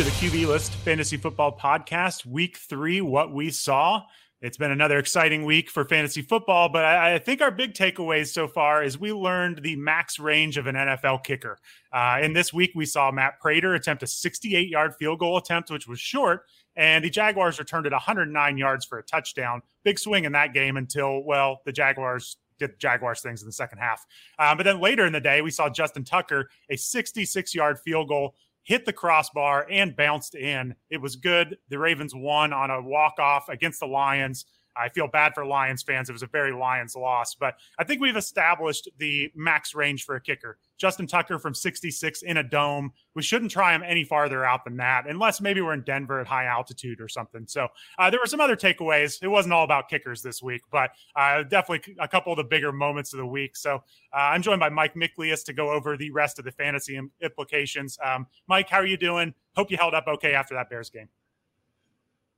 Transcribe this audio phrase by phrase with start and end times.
[0.00, 3.02] To the QB List Fantasy Football Podcast, Week Three.
[3.02, 4.04] What we saw.
[4.40, 8.28] It's been another exciting week for fantasy football, but I, I, think our big takeaways
[8.28, 11.58] so far is we learned the max range of an NFL kicker.
[11.92, 15.70] Uh, in this week, we saw Matt Prater attempt a 68 yard field goal attempt,
[15.70, 16.46] which was short,
[16.76, 19.60] and the Jaguars returned it 109 yards for a touchdown.
[19.84, 23.78] Big swing in that game until, well, the Jaguars did Jaguars things in the second
[23.78, 24.06] half.
[24.38, 28.08] Um, but then later in the day, we saw Justin Tucker, a 66 yard field
[28.08, 28.34] goal
[28.70, 30.76] hit the crossbar and bounced in.
[30.90, 31.58] It was good.
[31.70, 34.44] The Ravens won on a walk off against the Lions.
[34.76, 36.08] I feel bad for Lions fans.
[36.08, 40.14] It was a very Lions loss, but I think we've established the max range for
[40.14, 40.56] a kicker.
[40.80, 42.92] Justin Tucker from 66 in a dome.
[43.14, 46.26] We shouldn't try him any farther out than that, unless maybe we're in Denver at
[46.26, 47.46] high altitude or something.
[47.46, 47.68] So
[47.98, 49.22] uh, there were some other takeaways.
[49.22, 52.72] It wasn't all about kickers this week, but uh, definitely a couple of the bigger
[52.72, 53.56] moments of the week.
[53.56, 56.98] So uh, I'm joined by Mike Miklius to go over the rest of the fantasy
[57.20, 57.98] implications.
[58.02, 59.34] Um, Mike, how are you doing?
[59.56, 61.08] Hope you held up okay after that Bears game.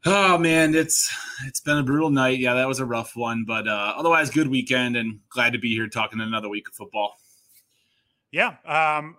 [0.05, 1.15] Oh man, it's
[1.47, 2.41] it's been a brutal night.
[2.41, 5.73] Yeah, that was a rough one, but uh, otherwise, good weekend and glad to be
[5.73, 7.15] here talking another week of football.
[8.33, 9.17] Yeah, um,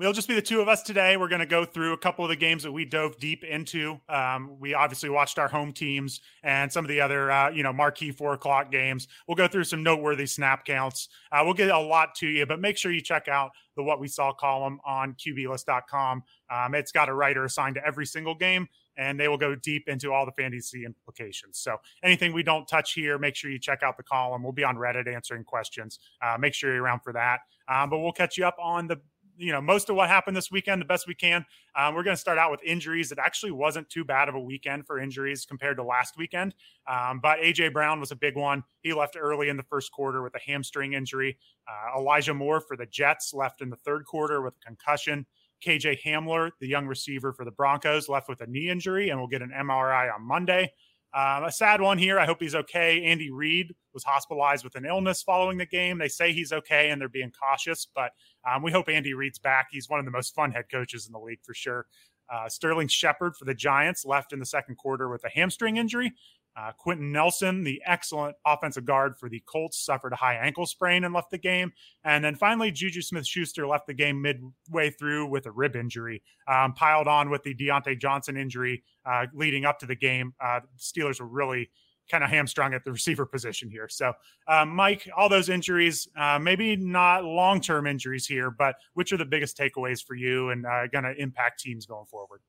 [0.00, 1.18] It'll just be the two of us today.
[1.18, 4.00] We're going to go through a couple of the games that we dove deep into.
[4.08, 7.72] Um, we obviously watched our home teams and some of the other, uh, you know,
[7.72, 9.08] marquee four o'clock games.
[9.28, 11.08] We'll go through some noteworthy snap counts.
[11.30, 14.00] Uh, we'll get a lot to you, but make sure you check out the What
[14.00, 16.22] We Saw column on QBList.com.
[16.50, 19.88] Um, it's got a writer assigned to every single game, and they will go deep
[19.88, 21.58] into all the fantasy implications.
[21.58, 24.42] So anything we don't touch here, make sure you check out the column.
[24.42, 25.98] We'll be on Reddit answering questions.
[26.22, 27.40] Uh, make sure you're around for that.
[27.68, 29.00] Um, but we'll catch you up on the
[29.40, 31.44] you know most of what happened this weekend the best we can.
[31.74, 33.10] Um, we're going to start out with injuries.
[33.10, 36.54] It actually wasn't too bad of a weekend for injuries compared to last weekend,
[36.86, 38.62] um, but AJ Brown was a big one.
[38.82, 41.38] He left early in the first quarter with a hamstring injury.
[41.66, 45.26] Uh, Elijah Moore for the Jets left in the third quarter with a concussion.
[45.64, 49.28] KJ Hamler, the young receiver for the Broncos, left with a knee injury and will
[49.28, 50.72] get an MRI on Monday.
[51.12, 52.20] Um, a sad one here.
[52.20, 53.02] I hope he's okay.
[53.04, 55.98] Andy Reid was hospitalized with an illness following the game.
[55.98, 58.12] They say he's okay and they're being cautious, but
[58.48, 59.68] um, we hope Andy Reid's back.
[59.72, 61.86] He's one of the most fun head coaches in the league for sure.
[62.32, 66.12] Uh, Sterling Shepard for the Giants left in the second quarter with a hamstring injury.
[66.56, 71.04] Uh, Quenton Nelson, the excellent offensive guard for the Colts, suffered a high ankle sprain
[71.04, 71.72] and left the game.
[72.04, 76.22] And then finally, Juju Smith Schuster left the game midway through with a rib injury,
[76.48, 80.34] um, piled on with the Diontae Johnson injury uh, leading up to the game.
[80.40, 81.70] Uh, Steelers were really
[82.10, 83.88] kind of hamstrung at the receiver position here.
[83.88, 84.12] So,
[84.48, 89.16] um, Mike, all those injuries, uh, maybe not long term injuries here, but which are
[89.16, 92.40] the biggest takeaways for you and uh, going to impact teams going forward?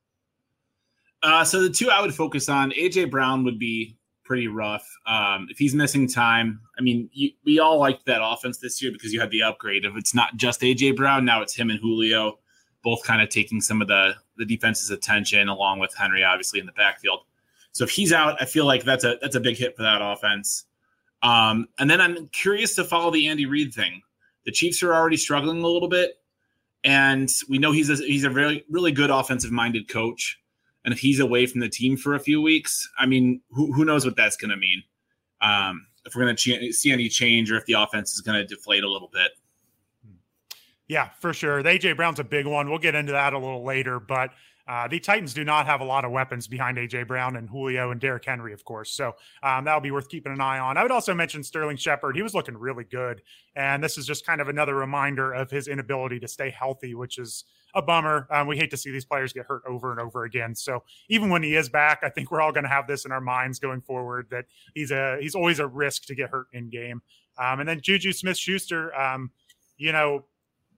[1.24, 4.88] Uh, so the two I would focus on, AJ Brown would be pretty rough.
[5.06, 8.92] Um, if he's missing time, I mean, you, we all liked that offense this year
[8.92, 9.86] because you had the upgrade.
[9.86, 12.40] If it's not just AJ Brown, now it's him and Julio,
[12.84, 16.66] both kind of taking some of the the defense's attention, along with Henry, obviously in
[16.66, 17.20] the backfield.
[17.74, 20.02] So if he's out, I feel like that's a that's a big hit for that
[20.02, 20.66] offense.
[21.24, 24.02] Um, and then I'm curious to follow the Andy Reid thing.
[24.46, 26.18] The Chiefs are already struggling a little bit,
[26.84, 30.41] and we know he's a, he's a very really good offensive minded coach.
[30.84, 33.86] And if he's away from the team for a few weeks, I mean, who, who
[33.86, 34.84] knows what that's going to mean?
[35.42, 38.38] Um, if we're going to ch- see any change or if the offense is going
[38.38, 39.31] to deflate a little bit.
[40.88, 41.64] Yeah, for sure.
[41.64, 42.70] The AJ Brown's a big one.
[42.70, 44.31] We'll get into that a little later, but
[44.72, 47.92] uh, the Titans do not have a lot of weapons behind AJ Brown and Julio
[47.92, 48.90] and Derrick Henry, of course.
[48.90, 50.78] So um, that'll be worth keeping an eye on.
[50.78, 52.16] I would also mention Sterling Shepard.
[52.16, 53.22] He was looking really good,
[53.58, 57.18] and this is just kind of another reminder of his inability to stay healthy, which
[57.18, 57.44] is
[57.76, 58.30] a bummer.
[58.32, 60.56] Um, we hate to see these players get hurt over and over again.
[60.56, 63.12] So even when he is back, I think we're all going to have this in
[63.12, 66.70] our minds going forward that he's a he's always a risk to get hurt in
[66.70, 67.02] game.
[67.38, 69.32] Um, and then Juju Smith Schuster, um,
[69.76, 70.24] you know,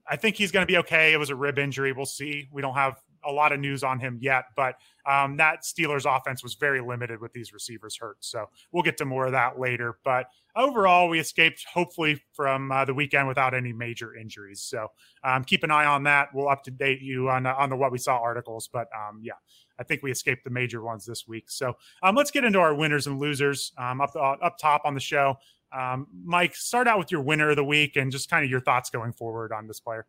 [0.10, 1.14] I think he's going to be okay.
[1.14, 1.94] It was a rib injury.
[1.94, 2.50] We'll see.
[2.52, 4.76] We don't have a lot of news on him yet, but
[5.06, 8.18] um, that Steelers offense was very limited with these receivers hurt.
[8.22, 9.98] So we'll get to more of that later.
[10.04, 14.62] But overall, we escaped hopefully from uh, the weekend without any major injuries.
[14.62, 14.88] So
[15.24, 16.30] um, keep an eye on that.
[16.34, 18.70] We'll up to date you on on the what we saw articles.
[18.72, 19.34] But um, yeah,
[19.80, 21.50] I think we escaped the major ones this week.
[21.50, 24.94] So um, let's get into our winners and losers um, up uh, up top on
[24.94, 25.38] the show.
[25.74, 28.62] Um, Mike, start out with your winner of the week and just kind of your
[28.62, 30.06] thoughts going forward on this player.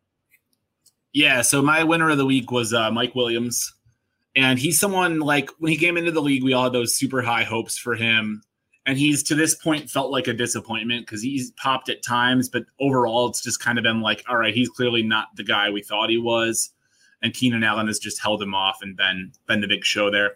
[1.15, 3.73] Yeah, so my winner of the week was uh, Mike Williams.
[4.37, 7.23] And he's someone like when he came into the league, we all had those super
[7.23, 8.43] high hopes for him.
[8.85, 12.65] And he's to this point felt like a disappointment because he's popped at times, but
[12.81, 15.83] overall, it's just kind of been like, all right, he's clearly not the guy we
[15.83, 16.71] thought he was.
[17.23, 20.33] And Keenan Allen has just held him off and been been the big show there.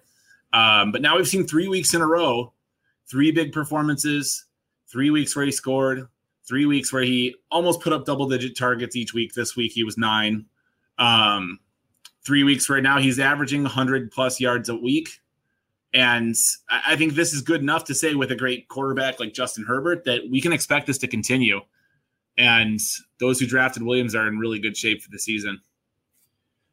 [0.52, 2.54] Um, but now we've seen three weeks in a row,
[3.10, 4.46] three big performances,
[4.90, 6.06] three weeks where he scored,
[6.46, 9.34] three weeks where he almost put up double digit targets each week.
[9.34, 10.46] This week he was nine.
[10.98, 11.60] Um,
[12.24, 15.08] three weeks right now, he's averaging 100 plus yards a week.
[15.94, 16.34] And
[16.68, 20.04] I think this is good enough to say with a great quarterback like Justin Herbert
[20.04, 21.60] that we can expect this to continue.
[22.36, 22.78] And
[23.18, 25.60] those who drafted Williams are in really good shape for the season.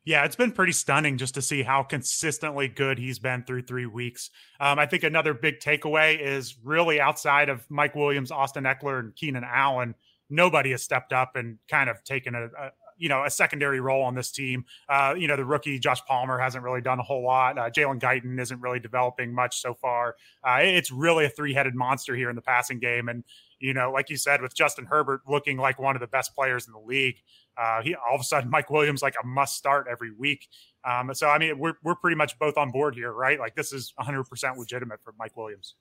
[0.03, 3.87] Yeah, it's been pretty stunning just to see how consistently good he's been through three
[3.87, 4.29] weeks.
[4.59, 9.15] Um, I think another big takeaway is really outside of Mike Williams, Austin Ekeler, and
[9.15, 9.95] Keenan Allen,
[10.29, 14.03] nobody has stepped up and kind of taken a, a you know a secondary role
[14.03, 14.65] on this team.
[14.89, 17.57] Uh, you know the rookie Josh Palmer hasn't really done a whole lot.
[17.57, 20.15] Uh, Jalen Guyton isn't really developing much so far.
[20.43, 23.23] Uh, it's really a three-headed monster here in the passing game, and
[23.59, 26.67] you know, like you said, with Justin Herbert looking like one of the best players
[26.67, 27.17] in the league,
[27.57, 30.47] uh, he all of a sudden Mike Williams like a must start every week.
[30.83, 33.39] Um, so I mean, we're we're pretty much both on board here, right?
[33.39, 35.75] Like this is 100 percent legitimate for Mike Williams.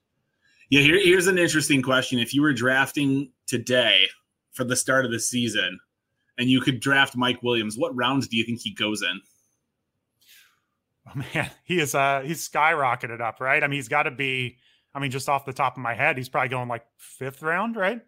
[0.70, 4.08] Yeah, here, here's an interesting question: If you were drafting today
[4.52, 5.78] for the start of the season,
[6.38, 9.20] and you could draft Mike Williams, what rounds do you think he goes in?
[11.06, 13.62] Oh man, he is uh he's skyrocketed up, right?
[13.62, 14.56] I mean, he's got to be.
[14.94, 17.76] I mean, just off the top of my head, he's probably going like fifth round,
[17.76, 18.00] right?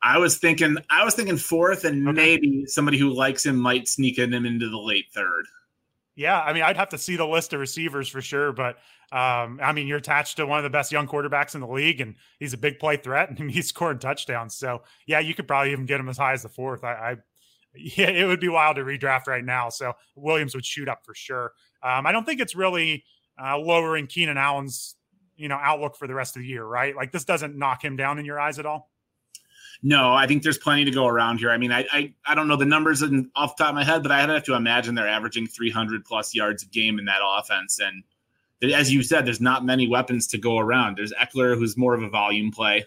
[0.00, 2.14] I was thinking I was thinking fourth, and okay.
[2.14, 5.46] maybe somebody who likes him might sneak him into the late third.
[6.14, 8.76] Yeah, I mean, I'd have to see the list of receivers for sure, but
[9.10, 12.00] um, I mean, you're attached to one of the best young quarterbacks in the league,
[12.00, 14.54] and he's a big play threat, and he's scoring touchdowns.
[14.54, 16.84] So, yeah, you could probably even get him as high as the fourth.
[16.84, 17.16] I, I
[17.76, 19.68] yeah, it would be wild to redraft right now.
[19.68, 21.52] So Williams would shoot up for sure.
[21.82, 23.04] Um, I don't think it's really
[23.42, 24.96] uh, lowering Keenan Allen's
[25.36, 26.94] you know outlook for the rest of the year, right?
[26.94, 28.90] Like this doesn't knock him down in your eyes at all.
[29.82, 31.50] No, I think there's plenty to go around here.
[31.50, 33.84] I mean, I I, I don't know the numbers in, off the top of my
[33.84, 37.20] head, but I have to imagine they're averaging 300 plus yards a game in that
[37.22, 37.80] offense.
[37.80, 38.02] And
[38.72, 40.96] as you said, there's not many weapons to go around.
[40.96, 42.86] There's Ekeler, who's more of a volume play,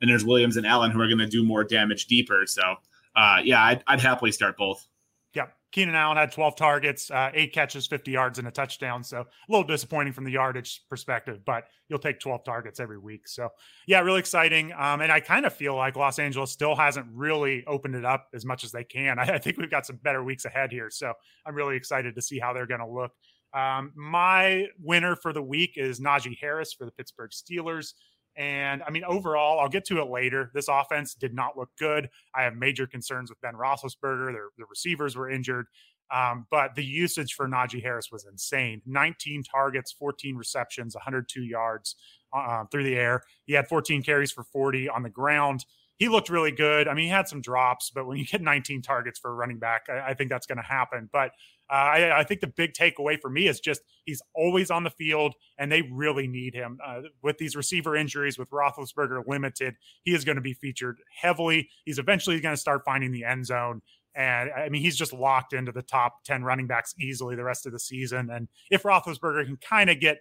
[0.00, 2.44] and there's Williams and Allen, who are going to do more damage deeper.
[2.46, 2.76] So,
[3.18, 4.86] uh, yeah, I'd, I'd happily start both.
[5.34, 5.52] Yep.
[5.72, 9.02] Keenan Allen had 12 targets, uh, eight catches, 50 yards, and a touchdown.
[9.02, 13.26] So a little disappointing from the yardage perspective, but you'll take 12 targets every week.
[13.26, 13.48] So
[13.88, 14.72] yeah, really exciting.
[14.72, 18.28] Um, and I kind of feel like Los Angeles still hasn't really opened it up
[18.32, 19.18] as much as they can.
[19.18, 20.88] I, I think we've got some better weeks ahead here.
[20.90, 21.12] So
[21.44, 23.10] I'm really excited to see how they're going to look.
[23.52, 27.94] Um, my winner for the week is Najee Harris for the Pittsburgh Steelers.
[28.38, 30.52] And I mean, overall, I'll get to it later.
[30.54, 32.08] This offense did not look good.
[32.34, 34.32] I have major concerns with Ben Roethlisberger.
[34.32, 35.66] Their, the receivers were injured.
[36.14, 41.96] Um, but the usage for Najee Harris was insane 19 targets, 14 receptions, 102 yards
[42.32, 43.22] uh, through the air.
[43.44, 45.66] He had 14 carries for 40 on the ground.
[45.98, 46.88] He looked really good.
[46.88, 49.58] I mean, he had some drops, but when you get 19 targets for a running
[49.58, 51.10] back, I, I think that's going to happen.
[51.12, 51.32] But
[51.70, 54.90] uh, I, I, think the big takeaway for me is just he's always on the
[54.90, 56.78] field, and they really need him.
[56.84, 61.68] Uh, with these receiver injuries, with Roethlisberger limited, he is going to be featured heavily.
[61.84, 63.82] He's eventually going to start finding the end zone.
[64.14, 67.66] And I mean, he's just locked into the top 10 running backs easily the rest
[67.66, 68.30] of the season.
[68.30, 70.18] And if Roethlisberger can kind of get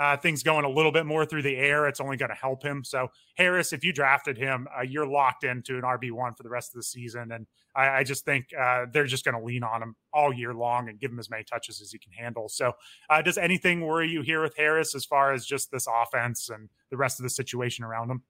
[0.00, 2.62] uh, things going a little bit more through the air, it's only going to help
[2.62, 2.82] him.
[2.82, 6.74] So, Harris, if you drafted him, uh, you're locked into an RB1 for the rest
[6.74, 7.30] of the season.
[7.32, 10.54] And I, I just think uh, they're just going to lean on him all year
[10.54, 12.48] long and give him as many touches as he can handle.
[12.48, 12.72] So,
[13.10, 16.70] uh, does anything worry you here with Harris as far as just this offense and
[16.90, 18.22] the rest of the situation around him?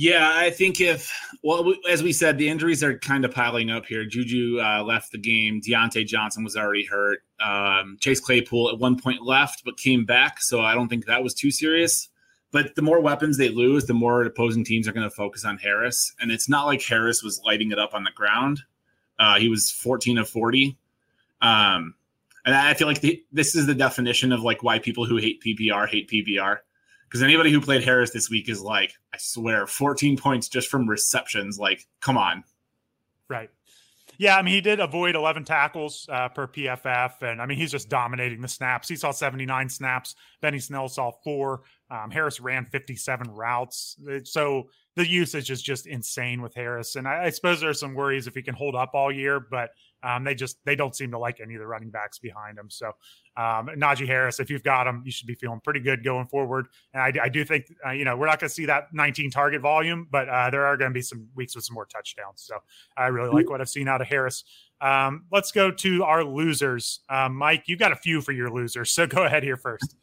[0.00, 1.12] Yeah, I think if
[1.42, 4.04] well, as we said, the injuries are kind of piling up here.
[4.04, 5.60] Juju uh, left the game.
[5.60, 7.24] Diontae Johnson was already hurt.
[7.40, 11.24] Um, Chase Claypool at one point left, but came back, so I don't think that
[11.24, 12.10] was too serious.
[12.52, 15.58] But the more weapons they lose, the more opposing teams are going to focus on
[15.58, 16.14] Harris.
[16.20, 18.60] And it's not like Harris was lighting it up on the ground.
[19.18, 20.78] Uh, he was 14 of 40.
[21.42, 21.96] Um,
[22.46, 25.42] and I feel like the, this is the definition of like why people who hate
[25.42, 26.58] PPR hate PPR
[27.08, 30.88] because anybody who played Harris this week is like, I swear, 14 points just from
[30.88, 31.58] receptions.
[31.58, 32.44] Like, come on.
[33.28, 33.50] Right.
[34.18, 37.70] Yeah, I mean, he did avoid 11 tackles uh, per PFF, and I mean, he's
[37.70, 38.88] just dominating the snaps.
[38.88, 40.16] He saw 79 snaps.
[40.40, 41.62] Benny Snell saw four.
[41.88, 43.96] Um, Harris ran 57 routes.
[44.24, 48.26] So the usage is just insane with Harris, and I, I suppose there's some worries
[48.26, 49.70] if he can hold up all year, but
[50.02, 52.70] um, they just they don't seem to like any of the running backs behind them.
[52.70, 52.88] So
[53.36, 56.68] um, Najee Harris, if you've got him, you should be feeling pretty good going forward.
[56.94, 59.30] And I, I do think uh, you know we're not going to see that 19
[59.30, 62.42] target volume, but uh, there are going to be some weeks with some more touchdowns.
[62.42, 62.56] So
[62.96, 64.44] I really like what I've seen out of Harris.
[64.80, 67.00] Um, let's go to our losers.
[67.08, 69.96] Um, Mike, you got a few for your losers, so go ahead here first.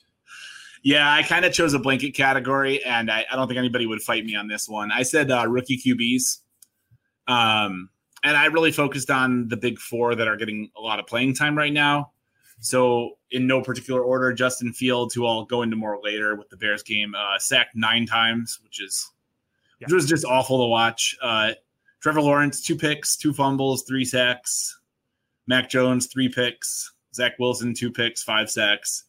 [0.83, 4.03] Yeah, I kind of chose a blanket category, and I, I, don't think anybody would
[4.03, 4.91] fight me on this one.
[4.91, 6.41] I said uh, rookie QBs.
[7.27, 7.89] Um,
[8.25, 11.35] and I really focused on the big four that are getting a lot of playing
[11.35, 12.11] time right now.
[12.59, 16.57] So, in no particular order, Justin Fields, who I'll go into more later with the
[16.57, 19.11] Bears game, uh, sacked nine times, which is
[19.79, 19.85] yeah.
[19.85, 21.15] which was just awful to watch.
[21.21, 21.51] Uh,
[22.01, 24.79] Trevor Lawrence, two picks, two fumbles, three sacks.
[25.47, 29.03] Mac Jones, three picks, Zach Wilson, two picks, five sacks.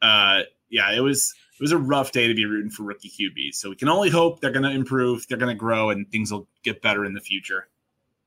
[0.00, 3.54] Uh, yeah, it was it was a rough day to be rooting for rookie QBs.
[3.54, 6.30] So we can only hope they're going to improve, they're going to grow, and things
[6.30, 7.68] will get better in the future.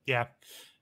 [0.06, 0.28] Yeah.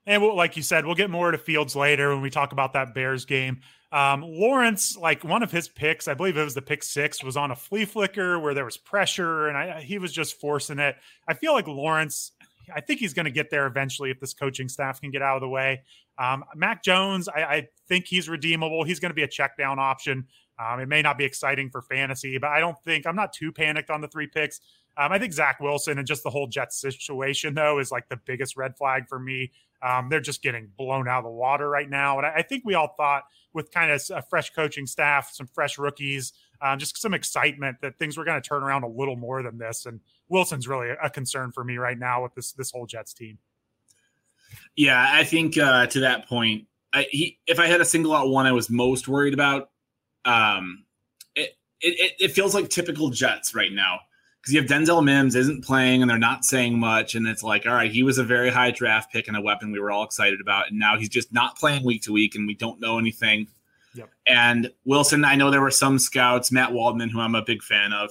[0.06, 2.72] And we'll, like you said, we'll get more to Fields later when we talk about
[2.72, 3.60] that Bears game.
[3.92, 7.36] Um, Lawrence, like one of his picks, I believe it was the pick six, was
[7.36, 10.96] on a flea flicker where there was pressure, and I, he was just forcing it.
[11.28, 12.32] I feel like Lawrence,
[12.74, 15.36] I think he's going to get there eventually if this coaching staff can get out
[15.36, 15.82] of the way.
[16.18, 18.84] Um, Mac Jones, I, I, think he's redeemable.
[18.84, 20.26] He's going to be a check down option.
[20.58, 23.52] Um, it may not be exciting for fantasy, but I don't think I'm not too
[23.52, 24.60] panicked on the three picks.
[24.96, 28.16] Um, I think Zach Wilson and just the whole Jets situation, though, is like the
[28.16, 29.52] biggest red flag for me.
[29.82, 32.18] Um, they're just getting blown out of the water right now.
[32.18, 35.46] And I, I think we all thought with kind of a fresh coaching staff, some
[35.46, 39.16] fresh rookies, um, just some excitement that things were going to turn around a little
[39.16, 39.86] more than this.
[39.86, 43.38] And Wilson's really a concern for me right now with this this whole Jets team.
[44.76, 48.28] Yeah, I think uh, to that point, I, he, if I had a single out
[48.28, 49.70] one I was most worried about,
[50.26, 50.84] um,
[51.34, 54.00] it, it, it feels like typical Jets right now
[54.42, 57.64] because you have Denzel Mims isn't playing and they're not saying much, and it's like,
[57.64, 60.02] all right, he was a very high draft pick and a weapon we were all
[60.02, 62.98] excited about, and now he's just not playing week to week, and we don't know
[62.98, 63.46] anything.
[63.94, 64.10] Yep.
[64.26, 67.92] And Wilson, I know there were some scouts, Matt Waldman, who I'm a big fan
[67.92, 68.10] of,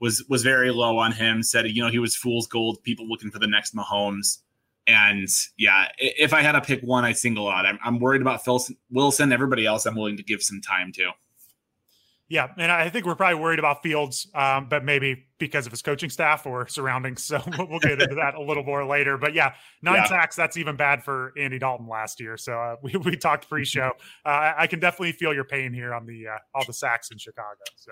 [0.00, 1.42] was was very low on him.
[1.42, 4.38] Said you know he was fool's gold, people looking for the next Mahomes.
[4.86, 7.66] And yeah, if I had to pick one, I single out.
[7.66, 9.30] I'm, I'm worried about Phil Wilson.
[9.30, 11.10] Everybody else, I'm willing to give some time to.
[12.30, 15.82] Yeah, and I think we're probably worried about Fields, um, but maybe because of his
[15.82, 17.24] coaching staff or surroundings.
[17.24, 19.18] So we'll get into that a little more later.
[19.18, 20.04] But yeah, nine yeah.
[20.04, 22.36] sacks, that's even bad for Andy Dalton last year.
[22.36, 23.90] So uh, we, we talked pre show.
[24.24, 27.18] Uh, I can definitely feel your pain here on the uh, all the sacks in
[27.18, 27.58] Chicago.
[27.76, 27.90] So.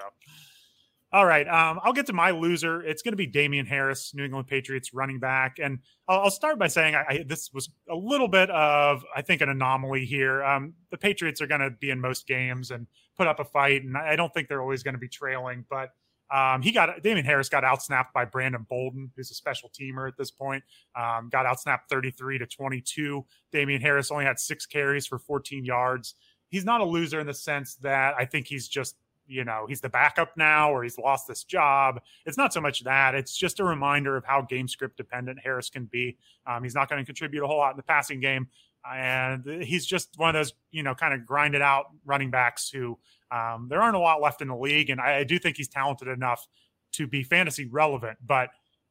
[1.10, 2.82] All right, um, I'll get to my loser.
[2.82, 6.58] It's going to be Damien Harris, New England Patriots running back, and I'll, I'll start
[6.58, 10.44] by saying I, I, this was a little bit of I think an anomaly here.
[10.44, 12.86] Um, the Patriots are going to be in most games and
[13.16, 15.64] put up a fight, and I don't think they're always going to be trailing.
[15.70, 15.94] But
[16.30, 20.18] um, he got Damien Harris got outsnapped by Brandon Bolden, who's a special teamer at
[20.18, 20.62] this point.
[20.94, 23.24] Um, got outsnapped 33 to 22.
[23.50, 26.16] Damien Harris only had six carries for 14 yards.
[26.50, 28.94] He's not a loser in the sense that I think he's just
[29.28, 32.00] you know he's the backup now or he's lost this job.
[32.26, 33.14] It's not so much that.
[33.14, 36.16] It's just a reminder of how game script dependent harris can be.
[36.46, 38.48] Um, he's not going to contribute a whole lot in the passing game.
[38.90, 42.98] And he's just one of those you know kind of grinded out running backs who
[43.30, 44.90] um, there aren't a lot left in the league.
[44.90, 46.46] And I, I do think he's talented enough
[46.92, 48.48] to be fantasy relevant but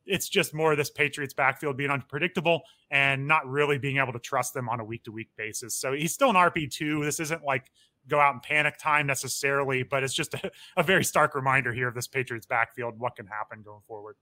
[0.08, 4.20] it's just more of this Patriots backfield being unpredictable and not really being able to
[4.20, 5.75] trust them on a week to week basis.
[5.75, 7.03] So he's still an RB2.
[7.03, 7.70] This isn't like
[8.08, 11.88] go out and panic time necessarily, but it's just a, a very stark reminder here
[11.88, 14.16] of this Patriots backfield, what can happen going forward.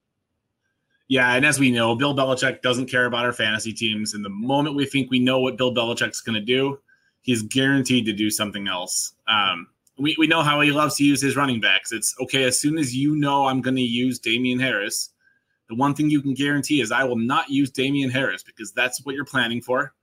[1.07, 4.15] Yeah, and as we know, Bill Belichick doesn't care about our fantasy teams.
[4.15, 6.79] And the moment we think we know what Bill Belichick's going to do,
[7.21, 9.13] he's guaranteed to do something else.
[9.27, 9.67] Um,
[9.99, 11.91] we, we know how he loves to use his running backs.
[11.91, 15.11] It's okay, as soon as you know I'm going to use Damien Harris,
[15.69, 19.05] the one thing you can guarantee is I will not use Damien Harris because that's
[19.05, 19.93] what you're planning for.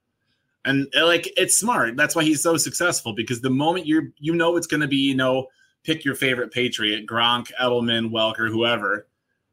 [0.65, 1.97] And uh, like it's smart.
[1.97, 4.97] That's why he's so successful because the moment you're you know it's going to be
[4.97, 5.47] you know
[5.83, 9.07] pick your favorite Patriot, Gronk, Edelman, Welker, whoever.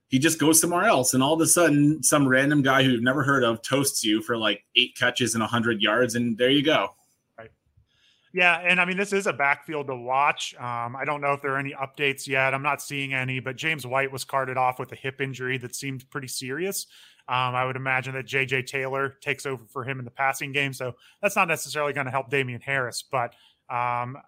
[0.09, 3.03] He just goes somewhere else, and all of a sudden, some random guy who you've
[3.03, 6.65] never heard of toasts you for like eight catches and hundred yards, and there you
[6.65, 6.95] go.
[7.39, 7.51] Right.
[8.33, 10.55] Yeah, and I mean this is a backfield to watch.
[10.57, 12.55] Um, I don't know if there are any updates yet.
[12.55, 15.77] I'm not seeing any, but James White was carted off with a hip injury that
[15.77, 16.87] seemed pretty serious.
[17.31, 20.73] Um, I would imagine that JJ Taylor takes over for him in the passing game.
[20.73, 23.35] So that's not necessarily going to help Damien Harris, but
[23.73, 24.19] um,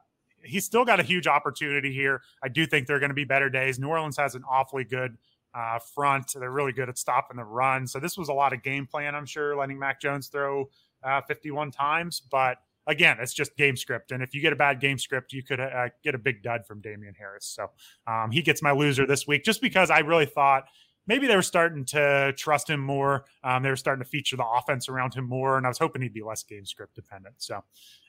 [0.44, 2.22] he's still got a huge opportunity here.
[2.44, 3.80] I do think there are going to be better days.
[3.80, 5.18] New Orleans has an awfully good
[5.52, 6.32] uh, front.
[6.32, 7.88] They're really good at stopping the run.
[7.88, 10.70] So this was a lot of game plan, I'm sure, letting Mac Jones throw
[11.02, 12.20] uh, 51 times.
[12.20, 14.12] But again, it's just game script.
[14.12, 16.68] And if you get a bad game script, you could uh, get a big dud
[16.68, 17.46] from Damien Harris.
[17.46, 17.68] So
[18.06, 20.66] um, he gets my loser this week just because I really thought–
[21.06, 23.24] maybe they were starting to trust him more.
[23.44, 26.02] Um, they were starting to feature the offense around him more, and I was hoping
[26.02, 27.34] he'd be less game script dependent.
[27.38, 27.62] So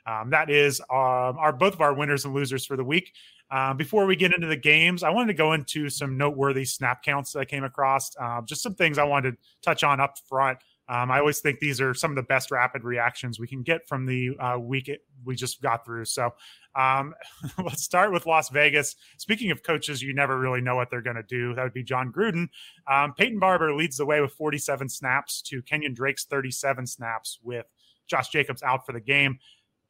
[0.06, 3.14] um, that is um, our both of our winners and losers for the week.
[3.52, 7.04] Um, before we get into the games, I wanted to go into some noteworthy snap
[7.04, 8.16] counts that I came across.
[8.20, 10.58] Uh, just some things I wanted to touch on up front.
[10.94, 13.88] Um, I always think these are some of the best rapid reactions we can get
[13.88, 16.06] from the uh, week it, we just got through.
[16.06, 16.30] So
[16.76, 17.16] um,
[17.64, 18.96] let's start with Las Vegas.
[19.18, 21.56] Speaking of coaches, you never really know what they're going to do.
[21.56, 22.48] That would be Jon Gruden.
[22.88, 27.66] Um, Peyton Barber leads the way with 47 snaps to Kenyan Drake's 37 snaps with
[28.06, 29.40] Josh Jacobs out for the game.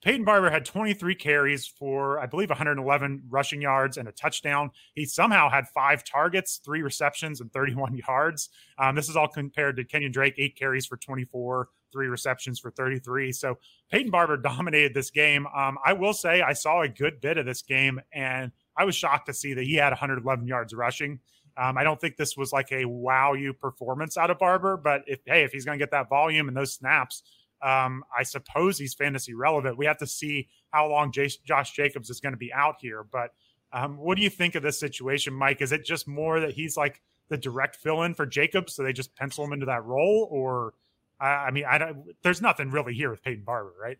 [0.03, 4.71] Peyton Barber had 23 carries for, I believe, 111 rushing yards and a touchdown.
[4.95, 8.49] He somehow had five targets, three receptions, and 31 yards.
[8.77, 12.69] Um, this is all compared to Kenyan Drake, eight carries for 24, three receptions for
[12.71, 13.31] 33.
[13.31, 13.57] So
[13.91, 15.47] Peyton Barber dominated this game.
[15.55, 18.95] Um, I will say I saw a good bit of this game, and I was
[18.95, 21.19] shocked to see that he had 111 yards rushing.
[21.55, 25.03] Um, I don't think this was like a wow you performance out of Barber, but
[25.07, 27.21] if hey, if he's going to get that volume and those snaps,
[27.63, 29.77] um, I suppose he's fantasy relevant.
[29.77, 33.03] We have to see how long J- Josh Jacobs is going to be out here.
[33.03, 33.33] But
[33.71, 35.61] um, what do you think of this situation, Mike?
[35.61, 38.93] Is it just more that he's like the direct fill in for Jacobs, so they
[38.93, 40.73] just pencil him into that role, or
[41.19, 42.05] I mean, I don't.
[42.21, 43.97] There's nothing really here with Peyton Barber, right?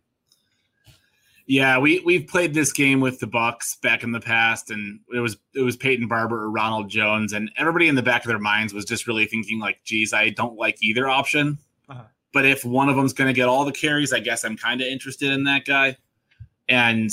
[1.46, 5.20] Yeah, we we've played this game with the Bucs back in the past, and it
[5.20, 8.40] was it was Peyton Barber or Ronald Jones, and everybody in the back of their
[8.40, 11.58] minds was just really thinking like, "Geez, I don't like either option."
[11.90, 12.04] Uh-huh.
[12.34, 14.82] But if one of them's going to get all the carries, I guess I'm kind
[14.82, 15.96] of interested in that guy.
[16.68, 17.10] And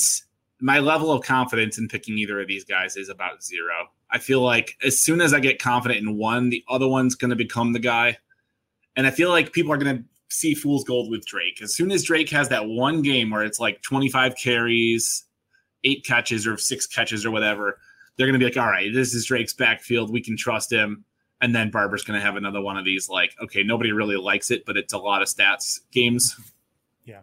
[0.60, 3.90] my level of confidence in picking either of these guys is about zero.
[4.10, 7.30] I feel like as soon as I get confident in one, the other one's going
[7.30, 8.16] to become the guy.
[8.96, 11.60] And I feel like people are going to see fool's gold with Drake.
[11.62, 15.24] As soon as Drake has that one game where it's like 25 carries,
[15.84, 17.78] eight catches, or six catches, or whatever,
[18.16, 20.10] they're going to be like, all right, this is Drake's backfield.
[20.10, 21.04] We can trust him
[21.40, 24.50] and then Barber's going to have another one of these like, okay, nobody really likes
[24.50, 26.36] it, but it's a lot of stats games.
[27.04, 27.22] Yeah,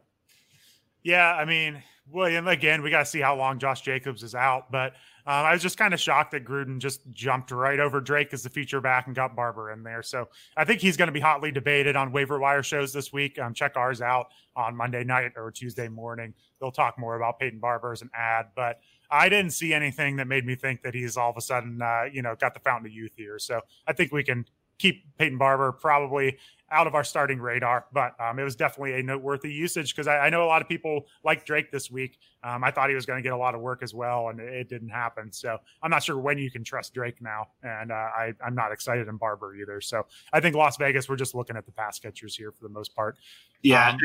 [1.04, 1.34] yeah.
[1.34, 2.48] I mean, William.
[2.48, 4.94] Again, we got to see how long Josh Jacobs is out, but
[5.28, 8.44] um, I was just kind of shocked that Gruden just jumped right over Drake as
[8.44, 10.02] the feature back and got Barber in there.
[10.02, 13.38] So I think he's going to be hotly debated on waiver wire shows this week.
[13.38, 16.34] Um, check ours out on Monday night or Tuesday morning.
[16.62, 20.28] They'll talk more about Peyton Barber as an ad, but I didn't see anything that
[20.28, 22.88] made me think that he's all of a sudden, uh, you know, got the fountain
[22.88, 23.40] of youth here.
[23.40, 24.46] So I think we can
[24.78, 26.38] keep Peyton Barber probably
[26.70, 30.18] out of our starting radar, but um, it was definitely a noteworthy usage because I,
[30.18, 32.20] I, know a lot of people like Drake this week.
[32.44, 34.40] Um, I thought he was going to get a lot of work as well, and
[34.40, 35.32] it, it, didn't happen.
[35.32, 38.74] So I'm not sure when you can trust Drake now, and uh, I, am not
[38.74, 39.80] excited in Barber either.
[39.80, 42.70] So I think Las Vegas, we're just looking at the pass catchers here for the
[42.70, 43.18] most part.
[43.62, 43.92] Yeah.
[43.92, 44.00] Um,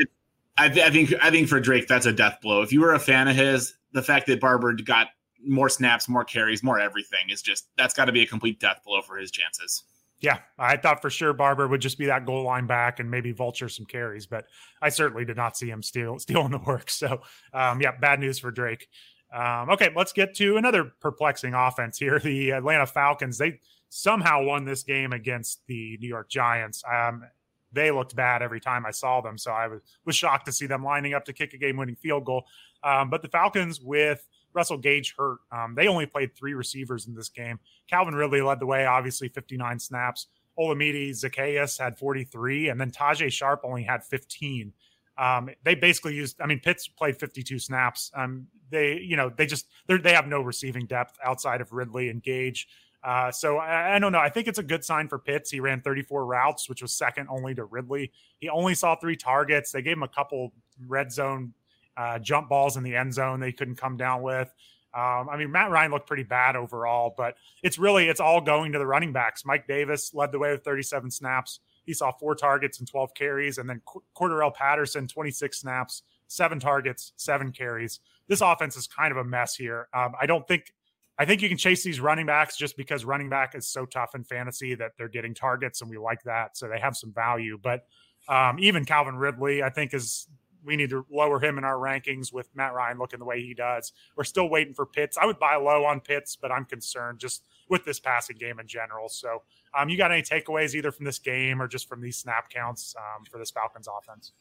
[0.57, 2.61] I, th- I think I think for Drake that's a death blow.
[2.61, 5.07] If you were a fan of his, the fact that Barber got
[5.45, 8.81] more snaps, more carries, more everything is just that's got to be a complete death
[8.85, 9.83] blow for his chances.
[10.19, 13.33] Yeah, I thought for sure Barber would just be that goal line back and maybe
[13.33, 14.45] vulture some carries, but
[14.81, 16.89] I certainly did not see him steal stealing the work.
[16.89, 17.21] So,
[17.53, 18.87] um, yeah, bad news for Drake.
[19.33, 22.19] Um, okay, let's get to another perplexing offense here.
[22.19, 26.83] The Atlanta Falcons they somehow won this game against the New York Giants.
[26.91, 27.23] Um,
[27.73, 30.65] they looked bad every time I saw them, so I was was shocked to see
[30.65, 32.45] them lining up to kick a game winning field goal.
[32.83, 35.39] Um, but the Falcons with Russell Gage hurt.
[35.51, 37.59] Um, they only played three receivers in this game.
[37.89, 40.27] Calvin Ridley led the way, obviously 59 snaps.
[40.57, 44.71] Olamide Zaccheaus had 43, and then Tajae Sharpe only had 15.
[45.17, 46.39] Um, they basically used.
[46.41, 48.11] I mean, Pitts played 52 snaps.
[48.15, 52.21] Um, they, you know, they just they have no receiving depth outside of Ridley and
[52.21, 52.67] Gage.
[53.03, 54.19] Uh, so I, I, don't know.
[54.19, 55.51] I think it's a good sign for Pitts.
[55.51, 58.11] He ran 34 routes, which was second only to Ridley.
[58.39, 59.71] He only saw three targets.
[59.71, 60.53] They gave him a couple
[60.87, 61.53] red zone
[61.97, 64.53] uh, jump balls in the end zone they couldn't come down with.
[64.95, 68.71] Um, I mean, Matt Ryan looked pretty bad overall, but it's really it's all going
[68.73, 69.43] to the running backs.
[69.43, 71.59] Mike Davis led the way with 37 snaps.
[71.85, 77.11] He saw four targets and 12 carries, and then Qu- Patterson 26 snaps, seven targets,
[77.17, 77.99] seven carries.
[78.27, 79.89] This offense is kind of a mess here.
[79.93, 80.73] Um, I don't think
[81.17, 84.15] I think you can chase these running backs just because running back is so tough
[84.15, 87.59] in fantasy that they're getting targets, and we like that, so they have some value.
[87.61, 87.85] But
[88.27, 90.27] um, even Calvin Ridley, I think, is
[90.65, 93.53] we need to lower him in our rankings with Matt Ryan looking the way he
[93.53, 93.91] does.
[94.15, 95.17] We're still waiting for Pitts.
[95.21, 98.67] I would buy low on Pitts, but I'm concerned just with this passing game in
[98.67, 99.09] general.
[99.09, 99.43] So,
[99.77, 102.95] um, you got any takeaways either from this game or just from these snap counts
[102.97, 104.31] um, for this Falcons offense?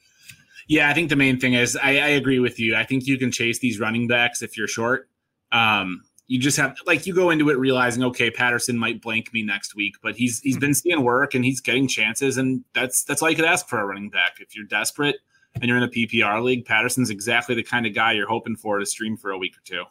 [0.68, 2.76] Yeah, I think the main thing is I, I, agree with you.
[2.76, 5.08] I think you can chase these running backs if you're short.
[5.50, 9.42] Um, you just have like you go into it realizing okay patterson might blank me
[9.42, 10.60] next week but he's he's mm-hmm.
[10.60, 13.80] been seeing work and he's getting chances and that's that's all you could ask for
[13.80, 15.16] a running back if you're desperate
[15.54, 18.78] and you're in a PPR league, Patterson's exactly the kind of guy you're hoping for
[18.78, 19.84] to stream for a week or two.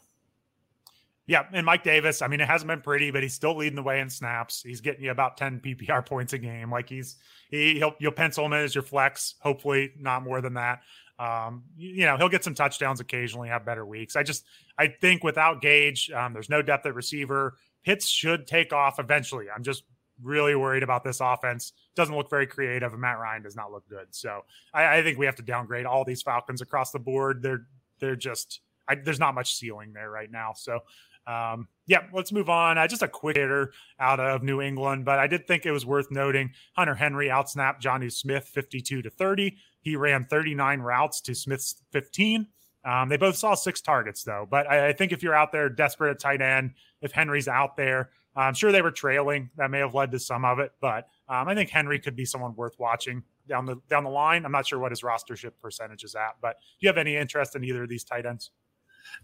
[1.26, 3.82] Yeah, and Mike Davis, I mean, it hasn't been pretty, but he's still leading the
[3.82, 4.60] way in snaps.
[4.62, 6.70] He's getting you about 10 PPR points a game.
[6.70, 7.16] Like he's
[7.48, 10.82] he he'll you'll pencil him in as your flex, hopefully not more than that.
[11.22, 14.16] Um, you, know, he'll get some touchdowns occasionally, have better weeks.
[14.16, 14.44] I just
[14.76, 17.54] I think without Gage, um, there's no depth at receiver.
[17.84, 19.46] Pitts should take off eventually.
[19.54, 19.84] I'm just
[20.20, 21.74] really worried about this offense.
[21.94, 24.06] Doesn't look very creative, and Matt Ryan does not look good.
[24.10, 27.40] So I, I think we have to downgrade all these Falcons across the board.
[27.40, 27.66] They're
[28.00, 30.54] they're just I, there's not much ceiling there right now.
[30.56, 30.80] So
[31.26, 32.78] um, yeah, let's move on.
[32.78, 35.86] Uh, just a quick hitter out of New England, but I did think it was
[35.86, 39.56] worth noting Hunter Henry outsnapped Jonnu Smith 52 to 30.
[39.82, 42.46] He ran 39 routes to Smith's 15.
[42.84, 45.68] Um, they both saw six targets though, but I, I, think if you're out there
[45.68, 49.50] desperate at tight end, if Henry's out there, I'm sure they were trailing.
[49.56, 52.24] That may have led to some of it, but um, I think Henry could be
[52.24, 54.44] someone worth watching down the down the line.
[54.44, 57.54] I'm not sure what his rostership percentage is at, but do you have any interest
[57.54, 58.50] in either of these tight ends?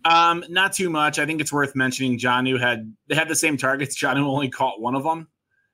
[0.04, 1.18] Um, not too much.
[1.18, 2.18] I think it's worth mentioning.
[2.18, 4.00] Jonnu had they had the same targets.
[4.00, 5.28] Jonnu only caught one of them,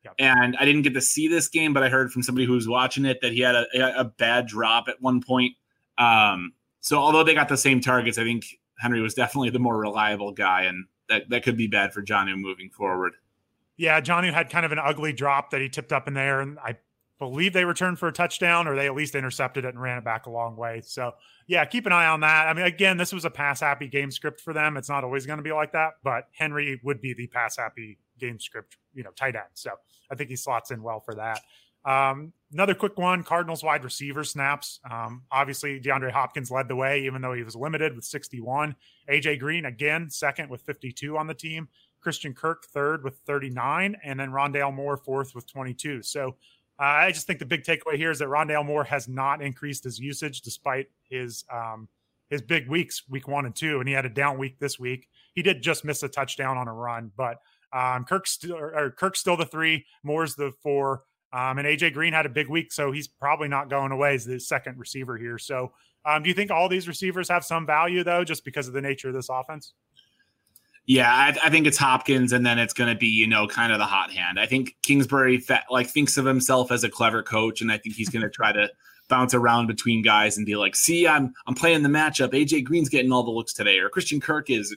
[0.05, 0.15] yep.
[0.19, 2.69] and I didn't get to see this game, but I heard from somebody who was
[2.69, 5.55] watching it that he had a, a bad drop at one point.
[5.99, 8.45] Um, so although they got the same targets, I think
[8.79, 12.37] Henry was definitely the more reliable guy, and that that could be bad for Jonnu
[12.37, 13.15] moving forward.
[13.77, 16.59] Yeah, Jonnu had kind of an ugly drop that he tipped up in there, and
[16.59, 16.77] I
[17.19, 20.05] believe they returned for a touchdown, or they at least intercepted it and ran it
[20.05, 20.83] back a long way.
[20.85, 21.13] So
[21.47, 22.49] yeah, keep an eye on that.
[22.49, 24.77] I mean, again, this was a pass happy game script for them.
[24.77, 27.99] It's not always going to be like that, but Henry would be the pass happy
[28.19, 29.45] game script, you know, tight end.
[29.55, 29.71] So
[30.11, 31.41] I think he slots in well for that.
[31.85, 34.81] Um, another quick one Cardinals wide receiver snaps.
[34.91, 38.75] Um, obviously, DeAndre Hopkins led the way, even though he was limited with 61.
[39.11, 41.69] AJ Green, again, second with 52 on the team.
[42.01, 43.97] Christian Kirk, third with 39.
[44.03, 46.03] And then Rondale Moore, fourth with 22.
[46.03, 46.37] So
[46.79, 49.99] I just think the big takeaway here is that Rondale Moore has not increased his
[49.99, 51.89] usage despite his um,
[52.31, 55.09] his big weeks, week one and two, and he had a down week this week.
[55.35, 57.39] He did just miss a touchdown on a run, but
[57.73, 62.13] um, Kirk's still or Kirk's still the three, Moore's the four, um, and AJ Green
[62.13, 65.39] had a big week, so he's probably not going away as the second receiver here.
[65.39, 65.73] So,
[66.05, 68.81] um, do you think all these receivers have some value though, just because of the
[68.81, 69.75] nature of this offense?
[70.87, 73.73] Yeah, I, I, think it's Hopkins, and then it's going to be you know kind
[73.73, 74.39] of the hot hand.
[74.39, 78.11] I think Kingsbury like thinks of himself as a clever coach, and I think he's
[78.11, 78.69] going to try to
[79.09, 82.33] bounce around between guys and be like, "See, I'm I'm playing the matchup.
[82.33, 84.77] AJ Green's getting all the looks today, or Christian Kirk is."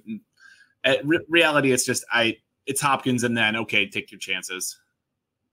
[0.83, 4.77] At re- reality, it's just I it's Hopkins, and then okay, take your chances.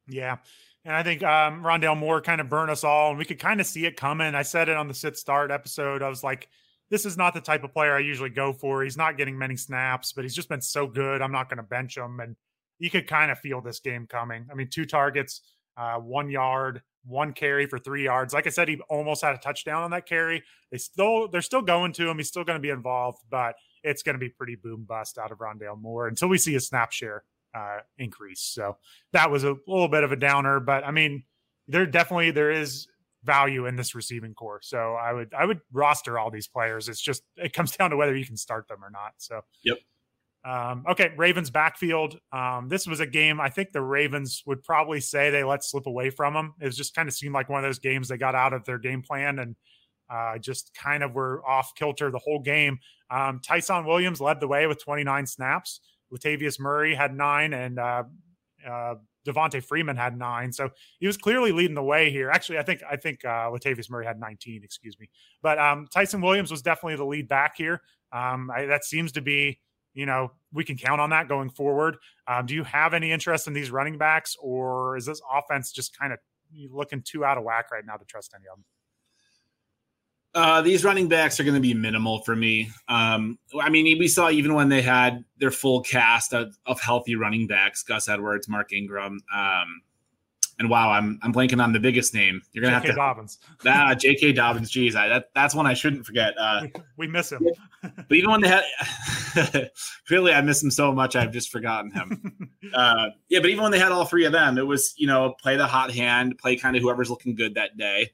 [0.06, 0.36] Yeah.
[0.84, 3.60] And I think um, Rondale Moore kind of burned us all, and we could kind
[3.60, 4.34] of see it coming.
[4.34, 6.02] I said it on the sit start episode.
[6.02, 6.48] I was like,
[6.90, 8.82] this is not the type of player I usually go for.
[8.82, 11.22] He's not getting many snaps, but he's just been so good.
[11.22, 12.20] I'm not going to bench him.
[12.20, 12.36] And
[12.78, 14.46] you could kind of feel this game coming.
[14.50, 15.40] I mean, two targets,
[15.76, 18.34] uh, one yard, one carry for three yards.
[18.34, 20.42] Like I said, he almost had a touchdown on that carry.
[20.70, 22.16] They still they're still going to him.
[22.16, 25.30] He's still going to be involved, but it's going to be pretty boom bust out
[25.30, 28.40] of Rondale Moore until we see a snap share uh, increase.
[28.40, 28.78] So
[29.12, 31.24] that was a little bit of a downer, but I mean,
[31.68, 32.88] there definitely there is
[33.24, 34.60] value in this receiving corps.
[34.62, 36.88] So I would I would roster all these players.
[36.88, 39.12] It's just it comes down to whether you can start them or not.
[39.18, 39.78] So yep.
[40.46, 42.18] Um, okay, Ravens backfield.
[42.30, 45.86] Um, this was a game I think the Ravens would probably say they let slip
[45.86, 46.54] away from them.
[46.60, 48.78] It just kind of seemed like one of those games they got out of their
[48.78, 49.56] game plan and
[50.10, 52.78] uh, just kind of were off kilter the whole game.
[53.10, 55.80] Um, Ty'Son Williams led the way with 29 snaps.
[56.12, 58.04] Latavius Murray had nine, and uh,
[58.68, 58.94] uh,
[59.26, 62.30] Devonta Freeman had nine, so he was clearly leading the way here.
[62.30, 64.62] Actually, I think I think uh, Latavius Murray had 19.
[64.62, 65.08] Excuse me,
[65.42, 67.82] but um, Ty'Son Williams was definitely the lead back here.
[68.12, 69.60] Um, I, that seems to be,
[69.94, 71.96] you know, we can count on that going forward.
[72.28, 75.98] Um, do you have any interest in these running backs, or is this offense just
[75.98, 76.18] kind of
[76.70, 78.64] looking too out of whack right now to trust any of them?
[80.34, 82.70] Uh, these running backs are going to be minimal for me.
[82.88, 87.14] Um, I mean, we saw even when they had their full cast of, of healthy
[87.14, 89.82] running backs: Gus Edwards, Mark Ingram, um,
[90.58, 92.40] and wow, I'm I'm blanking on the biggest name.
[92.52, 92.86] You're gonna J.K.
[92.86, 93.38] have to Dobbins.
[93.66, 94.32] Ah, J.K.
[94.32, 94.70] Dobbins.
[94.70, 96.34] Geez, I, that that's one I shouldn't forget.
[96.38, 96.66] Uh,
[96.96, 97.46] we miss him.
[97.82, 99.70] but even when they had,
[100.06, 102.50] clearly I miss him so much, I've just forgotten him.
[102.74, 105.34] uh, yeah, but even when they had all three of them, it was you know
[105.42, 108.12] play the hot hand, play kind of whoever's looking good that day.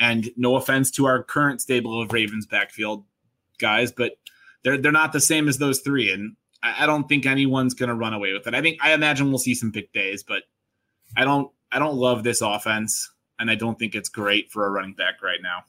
[0.00, 3.04] And no offense to our current stable of Ravens backfield
[3.58, 4.14] guys, but
[4.64, 6.10] they're they're not the same as those three.
[6.10, 8.54] And I, I don't think anyone's going to run away with it.
[8.54, 10.44] I think I imagine we'll see some big days, but
[11.16, 14.70] I don't I don't love this offense, and I don't think it's great for a
[14.70, 15.64] running back right now.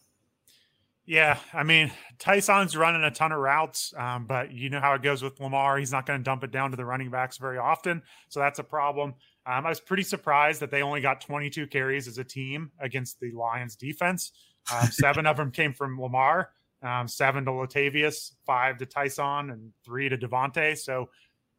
[1.06, 5.02] Yeah, I mean Ty'Son's running a ton of routes, um, but you know how it
[5.02, 5.78] goes with Lamar.
[5.78, 8.60] He's not going to dump it down to the running backs very often, so that's
[8.60, 9.16] a problem.
[9.46, 13.20] Um, I was pretty surprised that they only got 22 carries as a team against
[13.20, 14.32] the Lions defense.
[14.72, 16.52] Um, seven of them came from Lamar,
[16.84, 20.78] um, seven to Latavius, five to Ty'Son, and three to Devonta.
[20.78, 21.10] So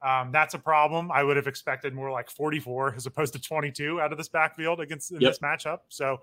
[0.02, 1.10] um, that's a problem.
[1.12, 4.80] I would have expected more like 44 as opposed to 22 out of this backfield
[4.80, 5.20] against yep.
[5.20, 5.80] this matchup.
[5.88, 6.18] So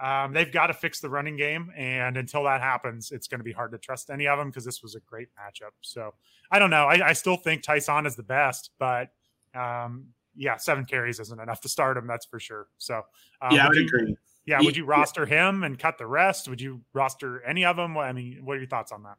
[0.00, 3.44] um, they've got to fix the running game, and until that happens, it's going to
[3.44, 5.72] be hard to trust any of them because this was a great matchup.
[5.80, 6.14] So
[6.50, 6.84] I don't know.
[6.84, 9.08] I, I still think Ty'Son is the best, but
[9.54, 10.06] um,
[10.36, 12.06] yeah, seven carries isn't enough to start him.
[12.06, 12.68] That's for sure.
[12.78, 13.02] So
[13.42, 14.16] um, yeah, I would you, agree.
[14.46, 16.48] Yeah, would you roster him and cut the rest?
[16.48, 17.98] Would you roster any of them?
[17.98, 19.16] I mean, what are your thoughts on that?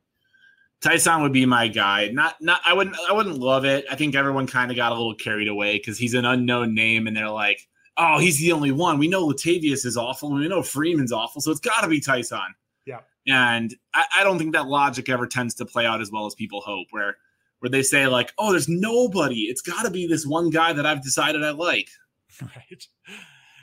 [0.82, 2.08] Ty'Son would be my guy.
[2.08, 3.86] Not not I wouldn't I wouldn't love it.
[3.92, 7.06] I think everyone kind of got a little carried away because he's an unknown name
[7.06, 7.68] and they're like,
[8.00, 8.98] oh, he's the only one.
[8.98, 12.56] We know Latavius is awful and we know Freeman's awful, so it's gotta be Ty'Son.
[12.86, 13.02] Yeah.
[13.28, 16.34] And I, I don't think that logic ever tends to play out as well as
[16.34, 17.18] people hope, where
[17.60, 19.42] where they say like, "Oh, there's nobody.
[19.42, 21.90] It's got to be this one guy that I've decided I like."
[22.42, 22.88] Right.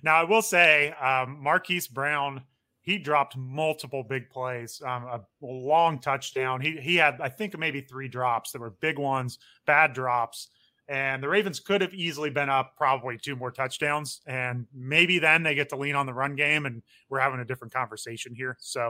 [0.02, 2.42] Now, I will say, um, Marquise Brown,
[2.82, 6.60] he dropped multiple big plays, um, a, a long touchdown.
[6.60, 10.48] He he had, I think, maybe three drops that were big ones, bad drops.
[10.88, 14.20] And the Ravens could have easily been up probably two more touchdowns.
[14.26, 17.44] And maybe then they get to lean on the run game and we're having a
[17.44, 18.56] different conversation here.
[18.60, 18.86] So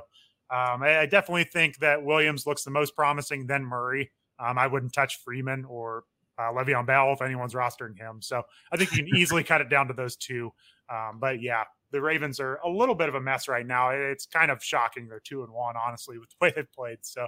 [0.50, 4.12] um, I, I, definitely think that Williams looks the most promising, then Murray.
[4.38, 6.04] Um, I wouldn't touch Freeman or
[6.38, 8.20] uh, Le'Veon Bell if anyone's rostering him.
[8.20, 10.52] So I think you can easily cut it down to those two.
[10.88, 13.90] Um, but yeah, the Ravens are a little bit of a mess right now.
[13.90, 15.08] It's kind of shocking.
[15.08, 16.98] They're two and one, honestly, with the way they've played.
[17.02, 17.26] So,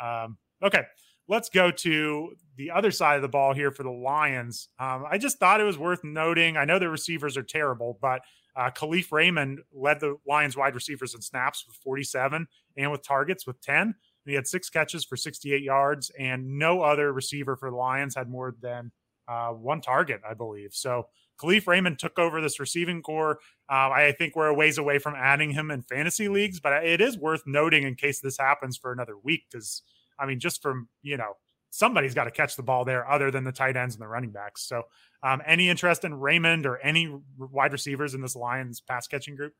[0.00, 0.82] um, okay,
[1.28, 4.68] let's go to the other side of the ball here for the Lions.
[4.78, 6.56] Um, I just thought it was worth noting.
[6.56, 8.22] I know the receivers are terrible, but
[8.56, 13.46] uh, Kalif Raymond led the Lions wide receivers in snaps with 47 and with targets
[13.46, 13.94] with 10.
[14.24, 18.28] He had six catches for 68 yards, and no other receiver for the Lions had
[18.28, 18.90] more than
[19.28, 20.70] uh, one target, I believe.
[20.72, 21.06] So
[21.40, 23.38] Kalif Raymond took over this receiving corps.
[23.70, 27.00] Uh, I think we're a ways away from adding him in fantasy leagues, but it
[27.00, 29.44] is worth noting in case this happens for another week.
[29.50, 29.82] Because,
[30.18, 31.36] I mean, just from, you know,
[31.70, 34.30] somebody's got to catch the ball there other than the tight ends and the running
[34.30, 34.62] backs.
[34.62, 34.84] So,
[35.22, 39.54] um, any interest in Raymond or any wide receivers in this Lions pass catching group?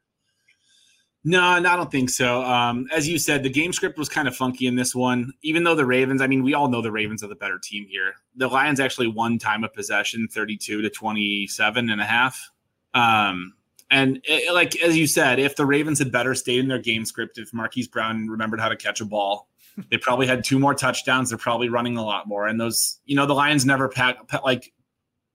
[1.28, 2.44] No, no, I don't think so.
[2.44, 5.32] Um, as you said, the game script was kind of funky in this one.
[5.42, 7.84] Even though the Ravens, I mean, we all know the Ravens are the better team
[7.90, 8.14] here.
[8.36, 12.52] The Lions actually won time of possession 32 to 27 and a half.
[12.94, 13.54] Um,
[13.90, 17.04] and it, like as you said, if the Ravens had better stayed in their game
[17.04, 19.48] script, if Marquise Brown remembered how to catch a ball,
[19.90, 21.30] they probably had two more touchdowns.
[21.30, 22.46] They're probably running a lot more.
[22.46, 24.72] And those, you know, the Lions never pack, like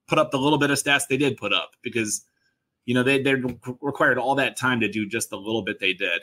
[0.07, 2.25] put up the little bit of stats they did put up because
[2.85, 5.93] you know, they they required all that time to do just the little bit they
[5.93, 6.21] did.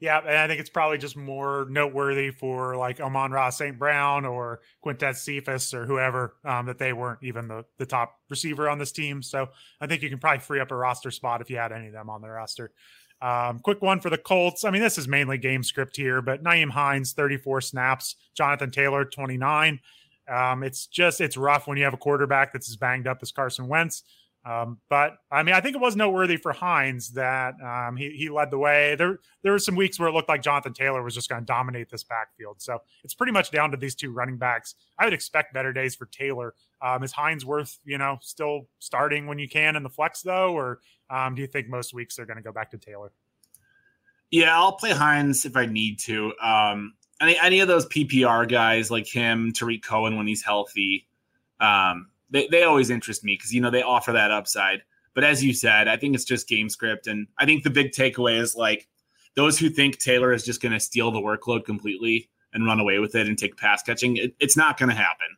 [0.00, 3.78] Yeah, and I think it's probably just more noteworthy for like Amon-Ra St.
[3.78, 8.68] Brown or Quintez Cephus or whoever um, that they weren't even the the top receiver
[8.70, 9.22] on this team.
[9.22, 11.88] So I think you can probably free up a roster spot if you had any
[11.88, 12.72] of them on the roster.
[13.20, 14.64] Um, quick one for the Colts.
[14.64, 19.04] I mean, this is mainly game script here, but Nyheim Hines, 34 snaps, Jonathan Taylor,
[19.04, 19.80] 29.
[20.30, 23.32] Um, it's just, it's rough when you have a quarterback that's as banged up as
[23.32, 24.04] Carson Wentz.
[24.44, 28.30] Um, but I mean, I think it was noteworthy for Hines that um, he he
[28.30, 28.94] led the way.
[28.94, 31.46] There there were some weeks where it looked like Jonathan Taylor was just going to
[31.46, 32.62] dominate this backfield.
[32.62, 34.74] So it's pretty much down to these two running backs.
[34.98, 36.54] I would expect better days for Taylor.
[36.80, 40.56] Um, is Hines worth you know still starting when you can in the flex though,
[40.56, 43.12] or um, do you think most weeks they're going to go back to Taylor?
[44.30, 46.32] Yeah, I'll play Hines if I need to.
[46.40, 51.06] Um, any any of those PPR guys like him, Tarik Cohen when he's healthy.
[51.60, 54.82] Um, they, they always interest me because you know they offer that upside.
[55.14, 57.90] But as you said, I think it's just game script, and I think the big
[57.90, 58.88] takeaway is like
[59.34, 62.98] those who think Taylor is just going to steal the workload completely and run away
[62.98, 64.16] with it and take pass catching.
[64.16, 65.28] It, it's not going to happen.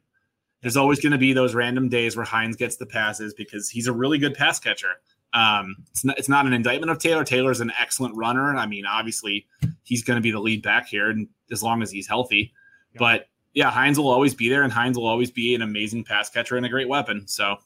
[0.60, 3.88] There's always going to be those random days where Hines gets the passes because he's
[3.88, 4.94] a really good pass catcher.
[5.34, 7.24] Um, it's not, it's not an indictment of Taylor.
[7.24, 8.54] Taylor's an excellent runner.
[8.56, 9.46] I mean, obviously,
[9.82, 12.52] he's going to be the lead back here, and as long as he's healthy.
[12.96, 16.30] But yeah, Hines will always be there, and Hines will always be an amazing pass
[16.30, 17.26] catcher and a great weapon.
[17.26, 17.56] So,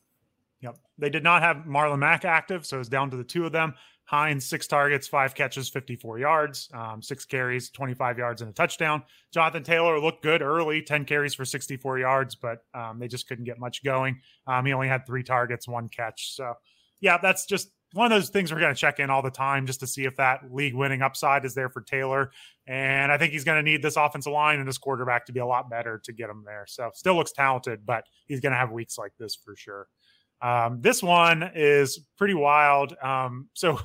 [0.60, 3.52] yep, they did not have Marlon Mack active, so it's down to the two of
[3.52, 3.74] them.
[4.04, 9.02] Hines, six targets, five catches, 54 yards, um, six carries, 25 yards, and a touchdown.
[9.34, 13.44] Jonathan Taylor looked good early, 10 carries for 64 yards, but um, they just couldn't
[13.44, 14.20] get much going.
[14.46, 16.36] Um, he only had three targets, one catch.
[16.36, 16.54] So,
[17.00, 19.66] yeah, that's just one of those things we're going to check in all the time
[19.66, 22.30] just to see if that league winning upside is there for Taylor.
[22.66, 25.40] And I think he's going to need this offensive line and this quarterback to be
[25.40, 26.64] a lot better to get him there.
[26.68, 29.88] So still looks talented, but he's going to have weeks like this for sure.
[30.42, 32.94] Um, this one is pretty wild.
[33.02, 33.80] Um, so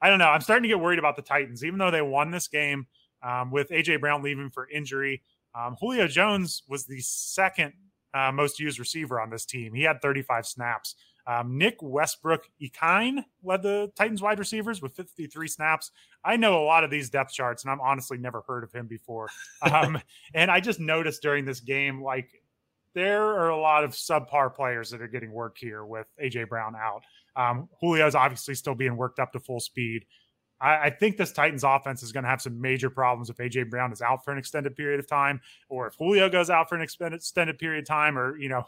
[0.00, 0.28] I don't know.
[0.28, 2.86] I'm starting to get worried about the Titans, even though they won this game
[3.22, 5.22] um, with AJ Brown leaving for injury.
[5.54, 7.72] Um, Julio Jones was the second
[8.12, 9.74] uh, most used receiver on this team.
[9.74, 10.96] He had 35 snaps.
[11.26, 15.90] Um, Nick Westbrook Ikhine led the Titans wide receivers with 53 snaps.
[16.24, 18.86] I know a lot of these depth charts, and I'm honestly never heard of him
[18.86, 19.28] before.
[19.62, 20.00] Um,
[20.34, 22.42] and I just noticed during this game, like
[22.94, 26.74] there are a lot of subpar players that are getting work here with AJ Brown
[26.74, 27.02] out.
[27.36, 30.06] Um, Julio's obviously still being worked up to full speed.
[30.60, 33.68] I, I think this Titans offense is going to have some major problems if AJ
[33.68, 36.76] Brown is out for an extended period of time, or if Julio goes out for
[36.76, 38.64] an extended period of time, or you know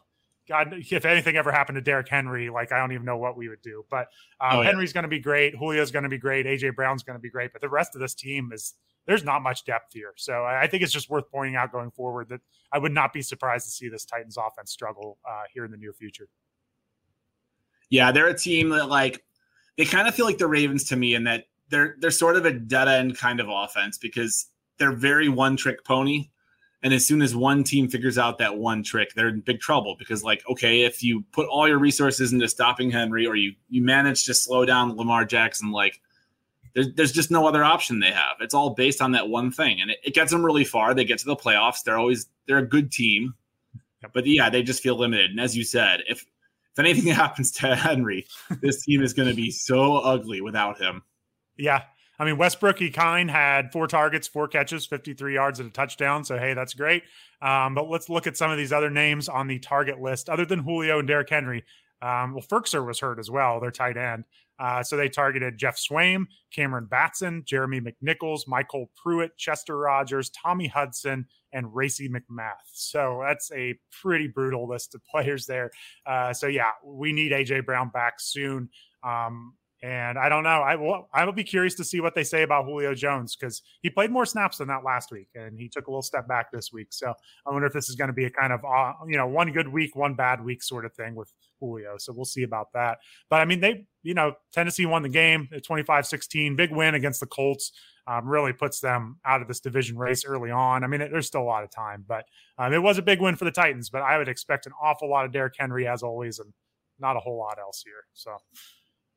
[0.49, 3.49] God, if anything ever happened to Derrick Henry, like I don't even know what we
[3.49, 3.85] would do.
[3.91, 4.09] But
[4.41, 4.69] um, oh, yeah.
[4.69, 5.55] Henry's going to be great.
[5.59, 6.47] Julio's going to be great.
[6.47, 7.53] AJ Brown's going to be great.
[7.53, 8.75] But the rest of this team is
[9.07, 10.13] there's not much depth here.
[10.17, 12.41] So I think it's just worth pointing out going forward that
[12.73, 15.79] I would not be surprised to see this Titans offense struggle uh, here in the
[15.79, 16.29] near future.
[17.91, 19.25] Yeah, they're a team that like
[19.77, 22.45] they kind of feel like the Ravens to me in that they're they're sort of
[22.45, 24.47] a dead end kind of offense because
[24.79, 26.31] they're very one trick pony.
[26.83, 29.97] And as soon as one team figures out that one trick, they're in big trouble
[29.99, 33.83] because, like, okay, if you put all your resources into stopping Henry or you you
[33.83, 36.01] manage to slow down Lamar Jackson, like,
[36.75, 38.37] there's, there's just no other option they have.
[38.41, 40.95] It's all based on that one thing, and it, it gets them really far.
[40.95, 41.83] They get to the playoffs.
[41.85, 43.35] They're always they're a good team,
[44.13, 45.33] but yeah, they just feel limited.
[45.33, 48.27] And as you said, if if anything happens to Henry,
[48.61, 51.03] this team is going to be so ugly without him.
[51.57, 51.83] Yeah,
[52.19, 56.25] I mean, Westbrook-Ikhine had four targets, four catches, 53 yards, and a touchdown.
[56.25, 57.05] So, hey, that's great.
[57.41, 60.45] Um, but let's look at some of these other names on the target list other
[60.45, 61.65] than Julio and Derrick Henry.
[62.03, 64.25] Um, well, Firkser was hurt as well, their tight end.
[64.59, 70.67] Uh, so they targeted Geoff Swaim, Cameron Batson, Jeremy McNichols, MyCole Pruitt, Chester Rogers, Tommy
[70.67, 72.67] Hudson, and Racey McMath.
[72.73, 75.71] So that's a pretty brutal list of players there.
[76.05, 78.69] Uh, so yeah, we need AJ Brown back soon.
[79.05, 80.61] Um, and I don't know.
[80.61, 81.09] I will.
[81.15, 84.11] I will be curious to see what they say about Julio Jones because he played
[84.11, 86.89] more snaps than that last week, and he took a little step back this week.
[86.91, 87.15] So
[87.47, 89.53] I wonder if this is going to be a kind of uh, you know one
[89.53, 91.97] good week, one bad week sort of thing with Julio.
[91.99, 92.99] So we'll see about that.
[93.31, 97.21] But I mean, they you know Tennessee won the game at 25-16, big win against
[97.21, 97.71] the Colts.
[98.09, 100.83] Um, really puts them out of this division race early on.
[100.83, 102.25] I mean, it, there's still a lot of time, but
[102.57, 103.91] um, it was a big win for the Titans.
[103.91, 106.53] But I would expect an awful lot of Derrick Henry as always, and
[106.99, 108.07] not a whole lot else here.
[108.15, 108.39] So.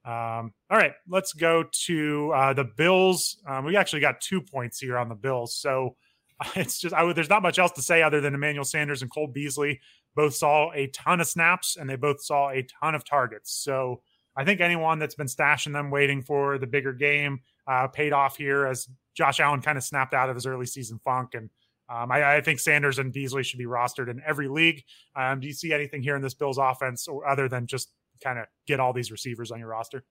[0.04, 3.38] Um, all right, let's go to uh, the Bills.
[3.48, 5.96] Um, we actually got two points here on the Bills, so
[6.56, 9.28] it's just I, there's not much else to say other than Emmanuel Sanders and Cole
[9.28, 9.80] Beasley
[10.16, 13.54] both saw a ton of snaps and they both saw a ton of targets.
[13.64, 14.02] So
[14.36, 18.38] I think anyone that's been stashing them, waiting for the bigger game, uh, paid off
[18.38, 21.50] here as Josh Allen kind of snapped out of his early season funk and.
[21.90, 24.82] Um, I, I, think Sanders and Beasley should be rostered in every league.
[25.14, 27.92] Um, do you see anything here in this Bills offense, or other than just
[28.24, 30.04] kind of get all these receivers on your roster.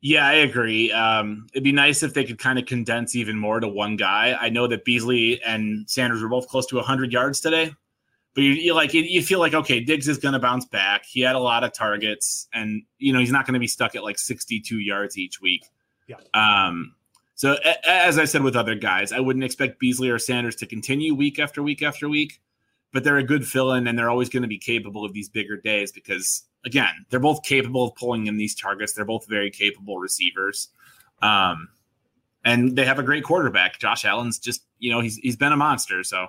[0.00, 0.92] Yeah, I agree.
[0.92, 4.36] Um, it'd be nice if they could kind of condense even more to one guy.
[4.40, 7.72] I know that Beasley and Sanders were both close to 100 yards today,
[8.34, 11.04] but you, you like you feel like okay, Diggs is going to bounce back.
[11.04, 13.96] He had a lot of targets, and you know he's not going to be stuck
[13.96, 15.66] at like 62 yards each week.
[16.06, 16.16] Yeah.
[16.32, 16.94] Um.
[17.34, 21.14] So as I said with other guys, I wouldn't expect Beasley or Sanders to continue
[21.14, 22.40] week after week after week,
[22.92, 25.56] but they're a good fill-in, and they're always going to be capable of these bigger
[25.56, 28.92] days because again, they're both capable of pulling in these targets.
[28.92, 30.68] They're both very capable receivers.
[31.22, 31.68] Um,
[32.44, 33.78] and they have a great quarterback.
[33.78, 36.02] Josh Allen's just, you know, he's he's been a monster.
[36.04, 36.28] So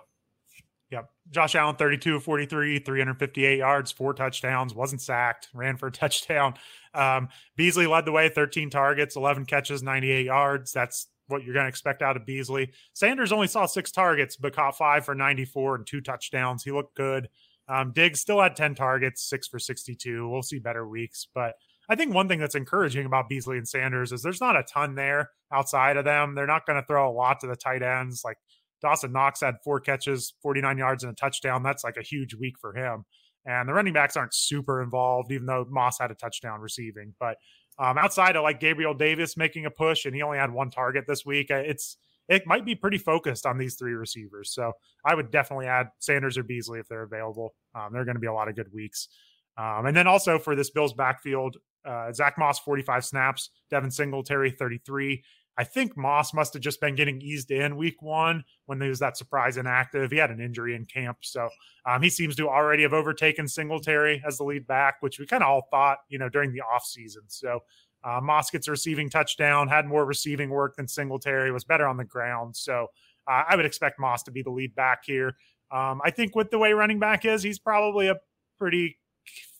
[0.92, 1.10] Yep.
[1.30, 6.56] Josh Allen, 32 43, 358 yards, four touchdowns, wasn't sacked, ran for a touchdown.
[6.94, 10.72] Um, Beasley led the way, 13 targets, 11 catches, 98 yards.
[10.72, 12.72] That's what you're going to expect out of Beasley.
[12.94, 16.64] Sanders only saw six targets, but caught five for 94 and two touchdowns.
[16.64, 17.30] He looked good.
[17.70, 20.28] Um, Diggs still had 10 targets, six for 62.
[20.28, 21.28] We'll see better weeks.
[21.34, 21.54] But
[21.90, 24.96] I think one thing that's encouraging about Beasley and Sanders is there's not a ton
[24.96, 26.36] there outside of them.
[26.36, 28.22] They're not going to throw a lot to the tight ends.
[28.26, 28.38] Like
[28.82, 31.64] Dawson Knox had four catches, 49 yards, and a touchdown.
[31.64, 33.06] That's like a huge week for him.
[33.46, 37.16] And the running backs aren't super involved, even though Moss had a touchdown receiving.
[37.20, 37.38] But
[37.80, 41.06] um, outside of like Gabriel Davis making a push, and he only had one target
[41.08, 41.98] this week, uh, it's
[42.30, 44.54] it might be pretty focused on these three receivers.
[44.54, 44.72] So
[45.04, 47.56] I would definitely add Sanders or Beasley if they're available.
[47.76, 49.10] Um, they're going to be a lot of good weeks.
[49.58, 54.52] Um, and then also for this Bills backfield, uh, Zach Moss, 45 snaps, Devin Singletary,
[54.52, 55.24] 33.
[55.58, 59.00] I think Moss must have just been getting eased in week one when there was
[59.00, 60.10] that surprise inactive.
[60.10, 61.18] He had an injury in camp.
[61.22, 61.50] So
[61.86, 65.44] um, he seems to already have overtaken Singletary as the lead back, which we kind
[65.44, 67.24] of all thought, you know, during the offseason.
[67.28, 67.60] So
[68.04, 71.98] uh, Moss gets a receiving touchdown, had more receiving work than Singletary, was better on
[71.98, 72.56] the ground.
[72.56, 72.88] So
[73.28, 75.36] uh, I would expect Moss to be the lead back here.
[75.72, 78.16] Um, I think with the way running back is, he's probably a
[78.58, 78.98] pretty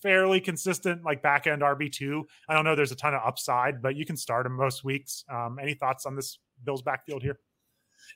[0.02, 2.24] fairly consistent like back end RB2.
[2.48, 5.24] I don't know there's a ton of upside, but you can start him most weeks.
[5.30, 7.40] Um, any thoughts on this Bills backfield here?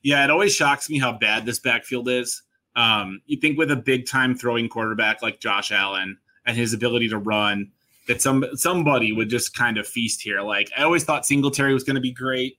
[0.02, 2.42] Yeah, it always shocks me how bad this backfield is.
[2.76, 7.10] Um, you think with a big time throwing quarterback like Josh Allen and his ability
[7.10, 7.72] to run,
[8.08, 10.42] that some somebody would just kind of feast here.
[10.42, 12.58] Like I always thought Singletary was going to be great,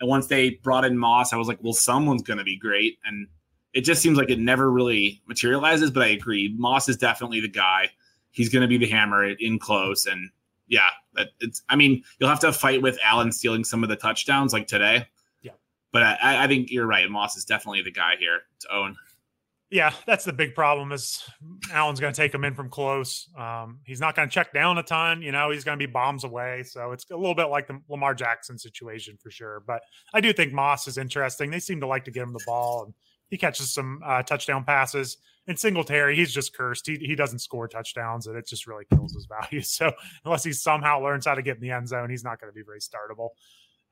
[0.00, 2.98] and once they brought in Moss, I was like, well, someone's going to be great,
[3.04, 3.28] and
[3.72, 5.90] it just seems like it never really materializes.
[5.90, 7.90] But I agree, Moss is definitely the guy.
[8.30, 10.30] He's going to be the hammer in close, and
[10.68, 10.88] yeah,
[11.40, 11.62] it's.
[11.68, 15.06] I mean, you'll have to fight with Allen stealing some of the touchdowns like today.
[15.42, 15.52] Yeah,
[15.92, 17.08] but I, I think you're right.
[17.10, 18.96] Moss is definitely the guy here to own.
[19.72, 21.24] Yeah, that's the big problem is
[21.72, 23.26] Allen's going to take him in from close.
[23.38, 25.22] Um, he's not going to check down a ton.
[25.22, 26.62] You know, he's going to be bombs away.
[26.64, 29.62] So it's a little bit like the Lamar Jackson situation for sure.
[29.66, 29.80] But
[30.12, 31.50] I do think Moss is interesting.
[31.50, 32.94] They seem to like to give him the ball, and
[33.30, 35.16] he catches some uh, touchdown passes.
[35.46, 36.86] And Singletary, he's just cursed.
[36.86, 39.62] He, he doesn't score touchdowns, and it just really kills his value.
[39.64, 39.90] So
[40.26, 42.54] unless he somehow learns how to get in the end zone, he's not going to
[42.54, 43.30] be very startable.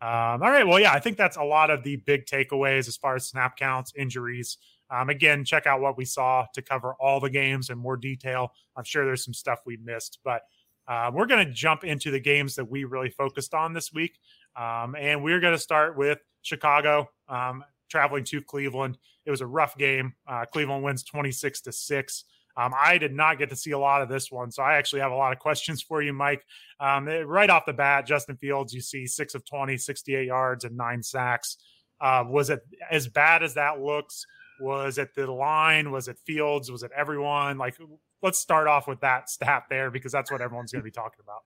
[0.02, 0.66] Um, all right.
[0.66, 3.56] Well, yeah, I think that's a lot of the big takeaways as far as snap
[3.56, 4.58] counts, injuries.
[4.90, 8.52] Um, again, check out what we saw to cover all the games in more detail.
[8.76, 10.42] I'm sure there's some stuff we missed, but
[10.88, 14.18] uh, we're going to jump into the games that we really focused on this week.
[14.56, 18.98] Um, and we're going to start with Chicago um, traveling to Cleveland.
[19.24, 20.14] It was a rough game.
[20.26, 22.24] Uh, Cleveland wins 26 to 6.
[22.56, 25.02] Um, I did not get to see a lot of this one, so I actually
[25.02, 26.44] have a lot of questions for you, Mike.
[26.80, 30.64] Um, it, right off the bat, Justin Fields, you see six of 20, 68 yards,
[30.64, 31.56] and nine sacks.
[32.00, 32.60] Uh, was it
[32.90, 34.26] as bad as that looks?
[34.60, 35.90] Was it the line?
[35.90, 36.70] Was it Fields?
[36.70, 37.58] Was it everyone?
[37.58, 37.76] Like,
[38.22, 41.20] let's start off with that stat there because that's what everyone's going to be talking
[41.22, 41.42] about.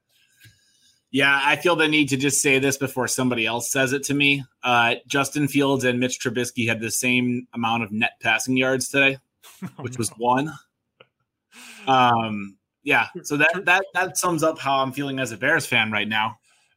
[1.10, 4.14] Yeah, I feel the need to just say this before somebody else says it to
[4.14, 4.42] me.
[4.64, 9.18] Uh, Justin Fields and Mitch Trubisky had the same amount of net passing yards today,
[9.62, 10.52] oh, which was one.
[11.86, 15.92] Um, yeah, so that that that sums up how I'm feeling as a Bears fan
[15.92, 16.36] right now.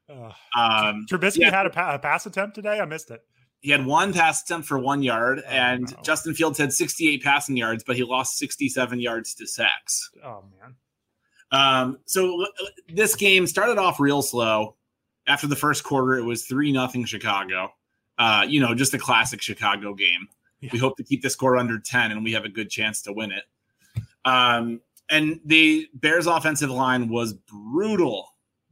[0.09, 1.51] Um, Trubisky yeah.
[1.51, 2.79] had a, pa- a pass attempt today.
[2.79, 3.21] I missed it.
[3.67, 6.01] He had one pass attempt for one yard, oh, and no.
[6.01, 10.09] Justin Fields had 68 passing yards, but he lost 67 yards to sacks.
[10.23, 10.75] Oh man.
[11.51, 12.45] Um, so
[12.87, 14.77] this game started off real slow.
[15.27, 17.73] After the first quarter, it was three nothing Chicago.
[18.17, 20.29] Uh, you know, just a classic Chicago game.
[20.61, 20.69] Yeah.
[20.71, 23.11] We hope to keep the score under 10, and we have a good chance to
[23.11, 23.43] win it.
[24.23, 28.29] Um, and the Bears' offensive line was brutal,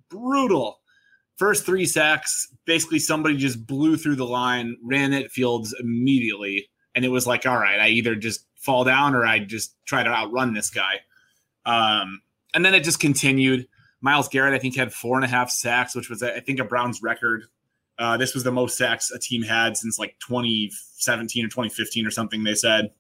[0.08, 0.80] brutal.
[1.38, 7.04] First three sacks, basically somebody just blew through the line, ran at Fields immediately, and
[7.04, 10.10] it was like, all right, I either just fall down or I just try to
[10.10, 11.02] outrun this guy.
[11.66, 12.22] Um,
[12.54, 13.68] and then it just continued.
[14.02, 16.64] Myles Garrett, I think, had four and a half sacks, which was, I think, a
[16.64, 17.44] Browns record.
[17.98, 22.12] Uh, this was the most sacks a team had since like 2017 or 2015 or
[22.12, 22.44] something.
[22.44, 22.92] They said.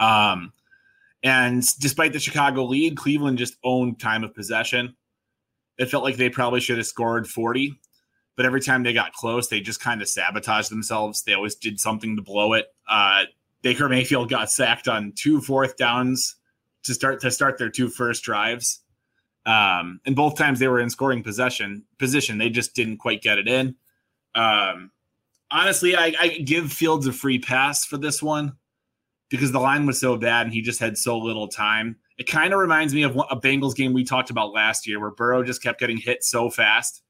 [0.00, 0.52] Um,
[1.22, 4.94] and despite the Chicago lead, Cleveland just owned time of possession.
[5.78, 7.78] It felt like they probably should have scored 40,
[8.36, 11.22] but every time they got close, they just kind of sabotaged themselves.
[11.22, 12.66] They always did something to blow it.
[12.88, 13.24] Uh,
[13.62, 16.36] Baker Mayfield got sacked on two fourth downs
[16.84, 18.80] to start to start their two first drives.
[19.46, 23.38] Um, and both times they were in scoring possession position, they just didn't quite get
[23.38, 23.74] it in.
[24.34, 24.90] Um,
[25.50, 28.56] honestly, I, I give Fields a free pass for this one
[29.28, 31.96] because the line was so bad and he just had so little time.
[32.16, 35.10] It kind of reminds me of a Bengals game we talked about last year where
[35.10, 37.02] Burrow just kept getting hit so fast.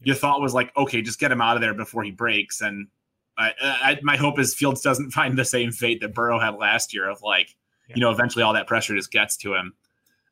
[0.00, 2.60] Your thought was like, okay, just get him out of there before he breaks.
[2.60, 2.88] And
[3.36, 6.94] I, I, my hope is Fields doesn't find the same fate that Burrow had last
[6.94, 7.54] year of like,
[7.88, 7.96] yeah.
[7.96, 9.74] you know, eventually all that pressure just gets to him.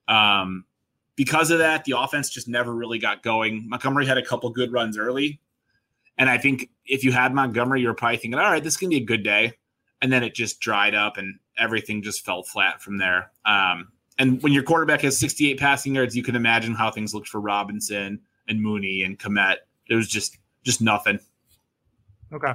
[0.08, 0.64] Um,
[1.16, 3.68] because of that, the offense just never really got going.
[3.68, 5.40] Montgomery had a couple good runs early.
[6.16, 8.88] And I think if you had Montgomery, you were probably thinking, all right, this can
[8.88, 9.54] be a good day
[10.02, 13.30] and then it just dried up and everything just fell flat from there.
[13.46, 13.92] Um,
[14.22, 17.40] and when your quarterback has 68 passing yards, you can imagine how things looked for
[17.40, 19.56] Robinson and Mooney and Kmet.
[19.88, 21.18] It was just just nothing.
[22.32, 22.52] Okay.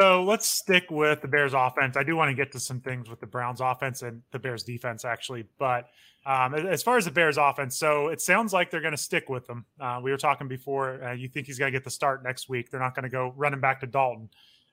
[0.00, 1.96] So let's stick with the Bears offense.
[1.96, 4.64] I do want to get to some things with the Browns offense and the Bears
[4.64, 5.44] defense, actually.
[5.60, 5.90] But
[6.26, 9.28] um, as far as the Bears offense, so it sounds like they're going to stick
[9.28, 9.64] with them.
[9.78, 11.04] Uh, we were talking before.
[11.04, 12.72] Uh, you think he's going to get the start next week.
[12.72, 14.28] They're not going to go running back to Dalton.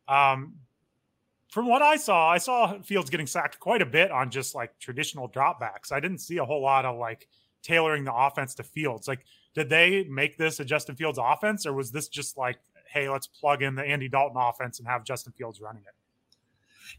[0.07, 0.55] Um,
[1.51, 4.79] from what I saw, I saw Fields getting sacked quite a bit on just like
[4.79, 5.91] traditional dropbacks.
[5.91, 7.27] I didn't see a whole lot of like
[7.61, 9.05] tailoring the offense to Fields.
[9.05, 13.09] Like, did they make this a Justin Fields offense, or was this just like, hey,
[13.09, 15.93] let's plug in the Andy Dalton offense and have Justin Fields running it?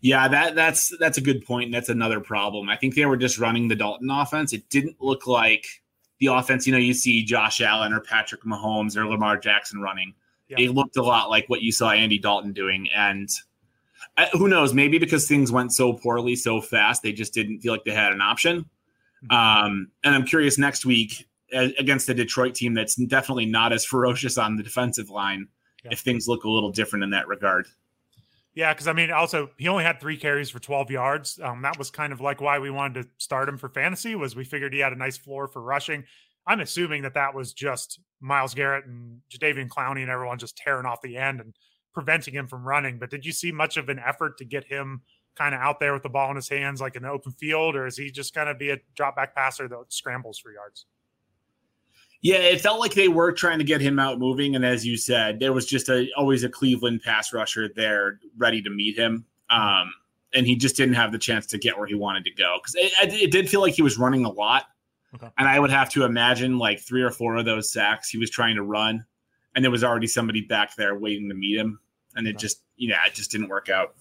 [0.02, 1.72] Yeah, that that's that's a good point.
[1.72, 2.68] That's another problem.
[2.68, 4.52] I think they were just running the Dalton offense.
[4.52, 5.66] It didn't look like
[6.20, 6.66] the offense.
[6.66, 10.12] You know, you see Josh Allen or Patrick Mahomes or Lamar Jackson running.
[10.48, 10.60] Yeah.
[10.60, 13.30] It looked a lot like what you saw Andy Dalton doing, and
[14.32, 14.74] who knows?
[14.74, 18.12] Maybe because things went so poorly so fast, they just didn't feel like they had
[18.12, 18.66] an option.
[19.24, 19.34] Mm-hmm.
[19.34, 24.38] Um, and I'm curious next week against the Detroit team that's definitely not as ferocious
[24.38, 25.48] on the defensive line
[25.84, 25.90] yeah.
[25.92, 27.66] if things look a little different in that regard.
[28.54, 31.40] Yeah, because I mean, also he only had three carries for 12 yards.
[31.42, 34.36] Um, that was kind of like why we wanted to start him for fantasy was
[34.36, 36.04] we figured he had a nice floor for rushing.
[36.46, 40.86] I'm assuming that that was just Myles Garrett and Jadeveon Clowney and everyone just tearing
[40.86, 41.54] off the end and
[41.92, 42.98] preventing him from running.
[42.98, 45.02] But did you see much of an effort to get him
[45.34, 47.76] kind of out there with the ball in his hands, like in the open field,
[47.76, 50.86] or is he just going to be a drop back passer that scrambles for yards?
[52.20, 54.96] Yeah, it felt like they were trying to get him out moving, and as you
[54.96, 59.24] said, there was just a always a Cleveland pass rusher there ready to meet him,
[59.50, 59.92] um,
[60.32, 62.76] and he just didn't have the chance to get where he wanted to go because
[62.76, 64.66] it, it, did feel like he was running a lot,
[65.16, 65.28] okay.
[65.36, 68.30] and I would have to imagine like three or four of those sacks he was
[68.30, 69.04] trying to run,
[69.56, 71.80] and there was already somebody back there waiting to meet him,
[72.16, 73.94] and it just you know it just didn't work out.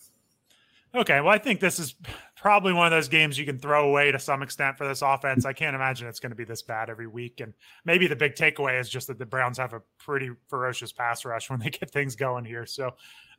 [0.93, 1.95] Okay, well, I think this is
[2.35, 5.45] probably one of those games you can throw away to some extent for this offense.
[5.45, 7.39] I can't imagine it's going to be this bad every week.
[7.39, 7.53] And
[7.85, 11.49] maybe the big takeaway is just that the Browns have a pretty ferocious pass rush
[11.49, 12.65] when they get things going here.
[12.65, 12.91] So,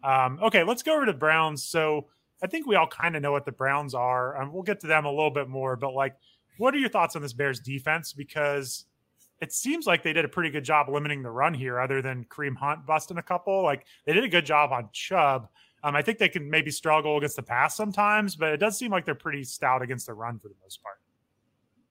[0.03, 1.63] um, okay, let's go over to Browns.
[1.63, 2.07] So,
[2.43, 4.89] I think we all kind of know what the Browns are, and we'll get to
[4.89, 5.77] them a little bit more.
[5.77, 6.17] But like,
[6.59, 8.13] what are your thoughts on this Bears defense?
[8.13, 8.87] Because
[9.43, 12.25] it seems like they did a pretty good job limiting the run here, other than
[12.27, 13.65] Kareem Hunt busting a couple.
[13.65, 15.49] Like they did a good job on Chubb.
[15.83, 18.93] Um, I think they can maybe struggle against the pass sometimes, but it does seem
[18.93, 20.99] like they're pretty stout against the run for the most part.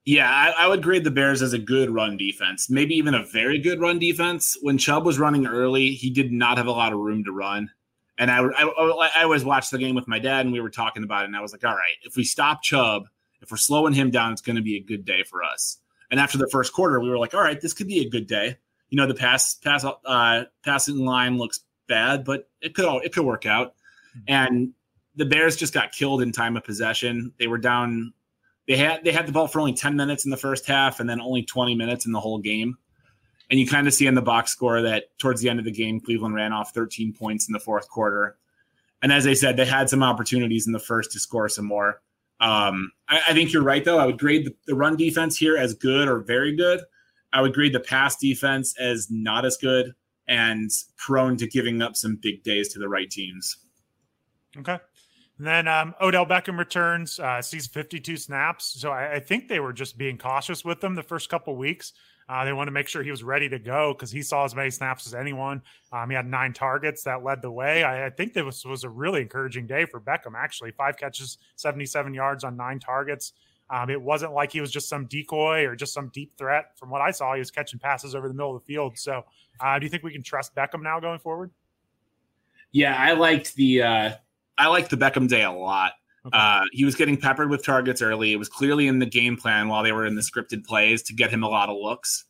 [0.06, 3.22] Yeah, I, I, would grade the Bears as a good run defense, maybe even a
[3.22, 4.56] very good run defense.
[4.62, 7.70] When Chubb was running early, he did not have a lot of room to run.
[8.18, 11.04] And I, I, I always watched the game with my dad, and we were talking
[11.04, 11.26] about it.
[11.26, 13.04] And I was like, all right, if we stop Chubb,
[13.42, 15.78] if we're slowing him down, it's going to be a good day for us.
[16.12, 18.26] And after the first quarter, we were like, all right, this could be a good
[18.26, 18.58] day.
[18.90, 23.12] You know, the pass pass uh, passing line looks bad, but it could all it
[23.14, 23.74] could work out.
[24.16, 24.24] Mm-hmm.
[24.28, 24.72] And
[25.16, 27.32] the Bears just got killed in time of possession.
[27.38, 28.12] They were down.
[28.68, 31.08] They had they had the ball for only ten minutes in the first half, and
[31.08, 32.76] then only twenty minutes in the whole game.
[33.48, 35.72] And you kind of see in the box score that towards the end of the
[35.72, 38.38] game, Cleveland ran off 13 points in the fourth quarter.
[39.02, 42.00] And as I said, they had some opportunities in the first to score some more.
[42.42, 43.98] Um, I, I, think you're right, though.
[43.98, 46.80] I would grade the, run defense here as good or very good.
[47.32, 49.94] I would grade the pass defense as not as good
[50.26, 53.58] and prone to giving up some big days to the right teams.
[54.58, 54.76] Okay.
[55.38, 58.80] And then um, Odell Beckham returns, uh, sees 52 snaps.
[58.80, 61.92] So I, I, think they were just being cautious with them the first couple weeks.
[62.32, 64.54] Uh, they wanted to make sure he was ready to go because he saw as
[64.54, 65.60] many snaps as anyone.
[65.92, 67.84] Um, he had nine targets that led the way.
[67.84, 70.70] I, I think this was a really encouraging day for Beckham, actually.
[70.70, 73.34] Five catches, 77 yards on nine targets.
[73.68, 76.70] Um, it wasn't like he was just some decoy or just some deep threat.
[76.78, 78.96] From what I saw, he was catching passes over the middle of the field.
[78.96, 79.26] So,
[79.60, 81.50] uh, do you think we can trust Beckham now going forward?
[82.72, 84.10] Yeah, I liked the uh,
[84.56, 85.92] I liked the Beckham day a lot.
[86.26, 86.38] Okay.
[86.38, 88.32] Uh, he was getting peppered with targets early.
[88.32, 91.14] It was clearly in the game plan while they were in the scripted plays to
[91.14, 92.26] get him a lot of looks.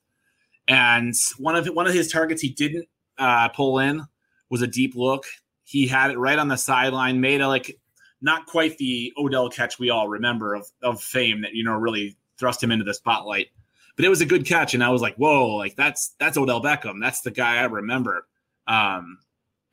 [0.66, 2.88] And one of one of his targets he didn't
[3.18, 4.02] uh, pull in
[4.48, 5.24] was a deep look.
[5.64, 7.78] He had it right on the sideline, made a like
[8.22, 12.16] not quite the Odell catch we all remember of, of fame that you know really
[12.38, 13.48] thrust him into the spotlight.
[13.96, 15.56] But it was a good catch, and I was like, "Whoa!
[15.56, 17.00] Like that's that's Odell Beckham.
[17.00, 18.26] That's the guy I remember."
[18.66, 19.18] Um,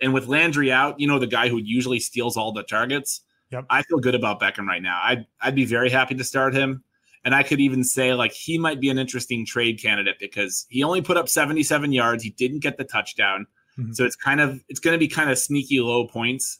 [0.01, 3.21] and with Landry out, you know, the guy who usually steals all the targets,
[3.51, 3.65] Yep.
[3.69, 4.99] I feel good about Beckham right now.
[5.03, 6.83] I'd I'd be very happy to start him.
[7.25, 10.83] And I could even say like he might be an interesting trade candidate because he
[10.83, 12.23] only put up 77 yards.
[12.23, 13.45] He didn't get the touchdown.
[13.77, 13.93] Mm-hmm.
[13.93, 16.59] So it's kind of it's going to be kind of sneaky low points,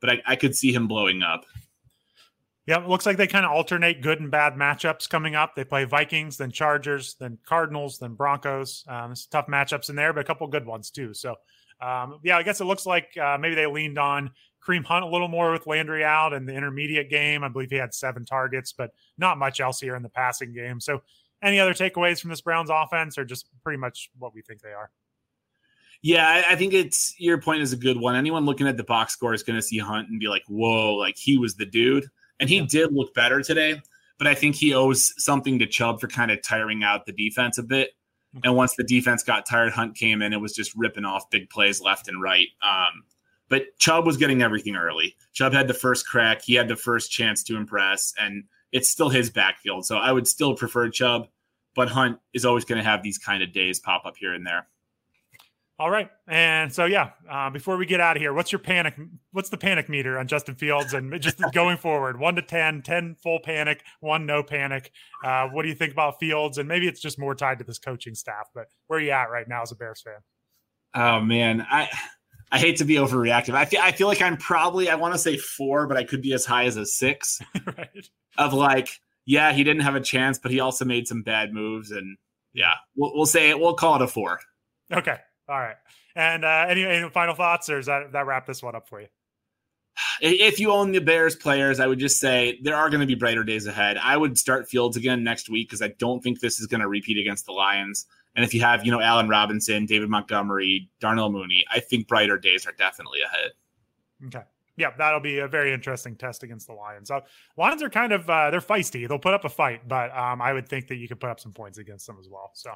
[0.00, 1.44] but I, I could see him blowing up.
[2.66, 5.56] Yeah, it looks like they kind of alternate good and bad matchups coming up.
[5.56, 8.84] They play Vikings, then Chargers, then Cardinals, then Broncos.
[8.86, 11.12] Um, there's tough matchups in there, but a couple good ones too.
[11.12, 11.34] So,
[11.80, 14.30] um, yeah, I guess it looks like uh, maybe they leaned on
[14.66, 17.42] Kareem Hunt a little more with Landry out in the intermediate game.
[17.42, 20.80] I believe he had seven targets, but not much else here in the passing game.
[20.80, 21.02] So,
[21.42, 24.72] any other takeaways from this Browns offense, or just pretty much what we think they
[24.72, 24.90] are?
[26.02, 28.16] Yeah, I think it's your point is a good one.
[28.16, 30.94] Anyone looking at the box score is going to see Hunt and be like, "Whoa,
[30.94, 32.08] like he was the dude,"
[32.40, 32.66] and he yeah.
[32.68, 33.80] did look better today.
[34.18, 37.58] But I think he owes something to Chubb for kind of tiring out the defense
[37.58, 37.90] a bit.
[38.36, 38.48] Okay.
[38.48, 40.32] And once the defense got tired, Hunt came in.
[40.32, 42.48] It was just ripping off big plays left and right.
[42.62, 43.04] Um,
[43.52, 45.14] but Chubb was getting everything early.
[45.34, 46.40] Chubb had the first crack.
[46.42, 49.84] He had the first chance to impress, and it's still his backfield.
[49.84, 51.28] So I would still prefer Chubb,
[51.74, 54.46] but Hunt is always going to have these kind of days pop up here and
[54.46, 54.68] there.
[55.78, 58.94] All right, and so yeah, uh, before we get out of here, what's your panic?
[59.32, 62.18] What's the panic meter on Justin Fields and just going forward?
[62.18, 64.90] One to 10, 10 full panic, one no panic.
[65.22, 66.56] Uh, what do you think about Fields?
[66.56, 69.30] And maybe it's just more tied to this coaching staff, but where are you at
[69.30, 70.20] right now as a Bears fan?
[70.94, 71.90] Oh man, I
[72.52, 73.54] I hate to be overreactive.
[73.54, 76.20] I feel I feel like I'm probably I want to say four, but I could
[76.20, 77.40] be as high as a six.
[77.66, 78.08] right.
[78.36, 81.90] Of like, yeah, he didn't have a chance, but he also made some bad moves,
[81.90, 82.18] and
[82.52, 83.58] yeah, we'll, we'll say it.
[83.58, 84.38] We'll call it a four.
[84.92, 85.16] Okay.
[85.48, 85.76] All right.
[86.14, 89.00] And uh, any, any final thoughts, or is that that wrap this one up for
[89.00, 89.08] you?
[90.20, 93.14] If you own the Bears players, I would just say there are going to be
[93.14, 93.96] brighter days ahead.
[93.96, 96.88] I would start Fields again next week because I don't think this is going to
[96.88, 98.06] repeat against the Lions.
[98.34, 102.38] And if you have, you know, Allen Robinson, David Montgomery, Darnell Mooney, I think brighter
[102.38, 103.50] days are definitely ahead.
[104.26, 104.42] Okay.
[104.78, 107.10] Yeah, that'll be a very interesting test against the Lions.
[107.10, 107.20] Uh,
[107.58, 109.06] Lions are kind of uh, they're feisty.
[109.06, 111.40] They'll put up a fight, but um, I would think that you could put up
[111.40, 112.52] some points against them as well.
[112.54, 112.72] So,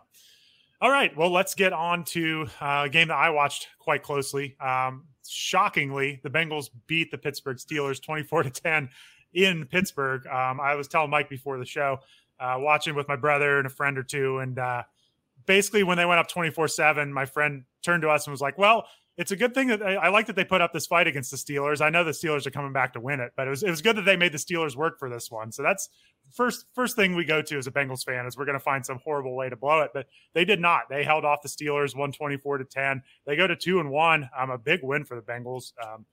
[0.82, 4.59] all right, well, let's get on to uh, a game that I watched quite closely.
[4.61, 8.90] Um, shockingly, the Bengals beat the Pittsburgh Steelers twenty-four to ten
[9.32, 10.26] in Pittsburgh.
[10.26, 12.00] Um, I was telling Mike before the show,
[12.38, 14.82] uh, watching with my brother and a friend or two, and uh,
[15.47, 18.59] basically when they went up 24 7 my friend turned to us and was like
[18.59, 18.86] well
[19.16, 21.30] it's a good thing that I, I, like that they put up this fight against
[21.30, 21.80] the Steelers.
[21.80, 23.80] I know the Steelers are coming back to win it, but it was it was
[23.80, 25.51] good that they made the Steelers work for this one.
[25.53, 25.88] So that's
[26.32, 28.84] first first thing we go to as a Bengals fan is we're going to find
[28.84, 30.82] some horrible way to blow it, but they did not.
[30.90, 33.03] They held off the Steelers 124 to 10.
[33.24, 34.30] They go to 2 and 1.
[34.38, 35.72] Um a big win for the Bengals.
[35.82, 36.05] Um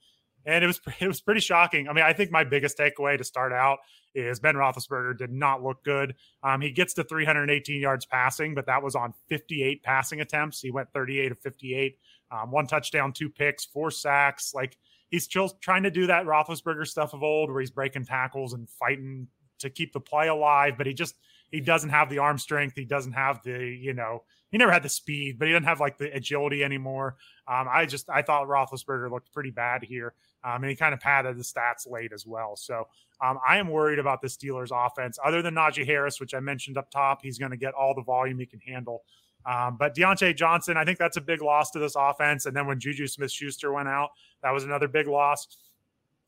[0.46, 1.88] and it was it was pretty shocking.
[1.88, 3.80] I mean, I think my biggest takeaway to start out
[4.16, 6.16] is Ben Roethlisberger did not look good.
[6.44, 10.62] Um, he gets to 318 yards passing, but that was on 58 passing attempts.
[10.62, 11.98] He went 38 of 58,
[12.32, 14.54] um, one touchdown, two picks, four sacks.
[14.54, 14.78] Like
[15.10, 18.70] he's still trying to do that Roethlisberger stuff of old, where he's breaking tackles and
[18.70, 19.28] fighting
[19.60, 21.16] to keep the play alive, but he just
[21.54, 22.76] he doesn't have the arm strength.
[22.76, 25.80] He doesn't have the you know he never had the speed, but he doesn't have
[25.80, 27.16] like the agility anymore.
[27.48, 31.00] Um, I just I thought Roethlisberger looked pretty bad here, um, and he kind of
[31.00, 32.56] padded the stats late as well.
[32.56, 32.88] So
[33.22, 35.20] um, I am worried about the Steelers' offense.
[35.24, 38.02] Other than Najee Harris, which I mentioned up top, he's going to get all the
[38.02, 39.04] volume he can handle.
[39.46, 42.48] Um, but Diontae Johnson, I think that's a big loss to this offense.
[42.48, 44.10] And then when Juju Smith Schuster went out,
[44.42, 45.48] that was another big loss.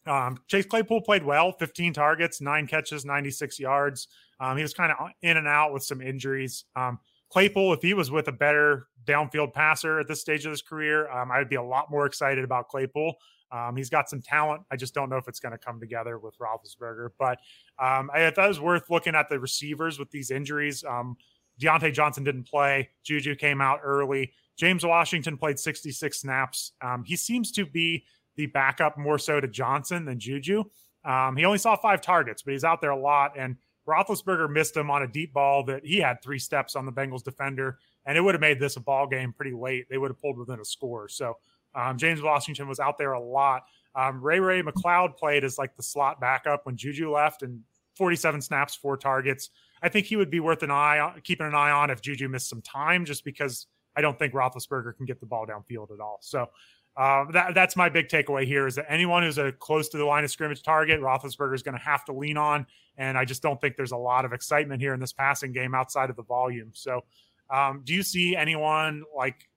[0.06, 4.08] Um, Chase Claypool played well 15 targets, nine catches, 96 yards.
[4.40, 6.66] Um, he was kind of in and out with some injuries.
[6.76, 10.62] Um, Claypool, if he was with a better downfield passer at this stage of his
[10.62, 13.16] career, um, I'd be a lot more excited about Claypool.
[13.52, 14.64] Um, he's got some talent.
[14.72, 17.10] I just don't know if it's going to come together with Roethlisberger.
[17.18, 17.40] But
[17.80, 20.84] um, I thought it was worth looking at the receivers with these injuries.
[20.84, 21.16] Um,
[21.62, 22.90] Diontae Johnson didn't play.
[23.04, 24.34] Juju came out early.
[24.58, 26.74] James Washington played 66 snaps.
[26.82, 28.06] Um, he seems to be
[28.36, 30.64] the backup more so to Johnson than Juju.
[31.06, 33.34] Um, he only saw five targets, but he's out there a lot.
[33.38, 33.58] And
[33.88, 37.24] Roethlisberger missed him on a deep ball that he had three steps on the Bengals
[37.24, 39.86] defender, and it would have made this a ball game pretty late.
[39.90, 41.08] They would have pulled within a score.
[41.08, 41.38] So
[41.76, 43.64] um, James Washington was out there a lot.
[43.96, 47.62] Um, Ray Ray McCloud played as like the slot backup when Juju left, and
[47.96, 49.50] 47 snaps, four targets.
[49.82, 52.28] I think he would be worth an eye on, keeping an eye on if Juju
[52.28, 56.00] missed some time, just because I don't think Roethlisberger can get the ball downfield at
[56.00, 56.18] all.
[56.22, 56.48] So
[56.98, 60.06] uh, that, that's my big takeaway here is that anyone who's a close to the
[60.06, 62.66] line of scrimmage target, Roethlisberger is going to have to lean on.
[62.98, 65.76] And I just don't think there's a lot of excitement here in this passing game
[65.76, 66.72] outside of the volume.
[66.74, 67.02] So,
[67.50, 69.50] um, do you see anyone like?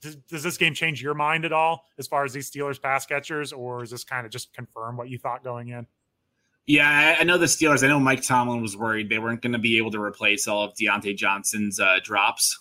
[0.00, 3.06] Does, does, this game change your mind at all as far as these Steelers pass
[3.06, 5.86] catchers, or is this kind of just confirm what you thought going in?
[6.66, 7.84] Yeah, I know the Steelers.
[7.84, 10.64] I know Mike Tomlin was worried they weren't going to be able to replace all
[10.64, 12.58] of Diontae Johnson's uh, drops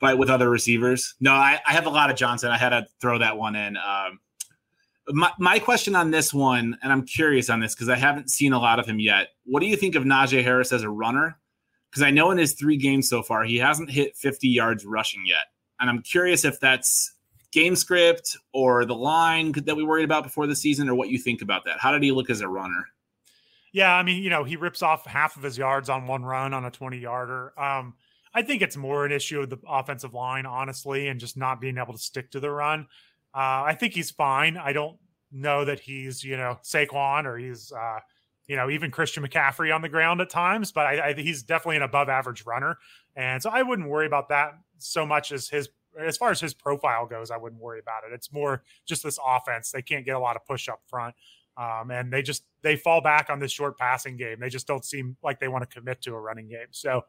[0.00, 1.14] but with other receivers.
[1.20, 2.50] No, I, I, have a lot of Johnson.
[2.50, 3.76] I had to throw that one in.
[3.76, 4.20] Um,
[5.08, 8.52] my, my question on this one, and I'm curious on this because I haven't seen
[8.52, 9.28] a lot of him yet.
[9.44, 11.38] What do you think of Najee Harris as a runner?
[11.90, 15.22] Because I know in his three games so far, he hasn't hit 50 yards rushing
[15.26, 15.46] yet.
[15.80, 17.14] And I'm curious if that's
[17.52, 21.18] game script or the line that we worried about before the season or what you
[21.18, 21.80] think about that.
[21.80, 22.86] How did he look as a runner?
[23.72, 26.54] Yeah, I mean, you know, he rips off half of his yards on one run
[26.54, 27.52] on a 20 yarder.
[27.60, 27.94] Um,
[28.32, 31.78] I think it's more an issue of the offensive line, honestly, and just not being
[31.78, 32.86] able to stick to the run.
[33.34, 34.56] Uh, I think he's fine.
[34.56, 34.96] I don't
[35.32, 37.98] know that he's, you know, Saquon or he's, uh,
[38.46, 41.76] you know, even Christian McCaffrey on the ground at times, but I, I, he's definitely
[41.76, 42.78] an above average runner.
[43.14, 45.68] And so I wouldn't worry about that so much as his,
[45.98, 48.12] as far as his profile goes, I wouldn't worry about it.
[48.12, 49.70] It's more just this offense.
[49.70, 51.14] They can't get a lot of push up front.
[51.56, 54.38] Um, and they just, they fall back on this short passing game.
[54.40, 56.68] They just don't seem like they want to commit to a running game.
[56.70, 57.02] So,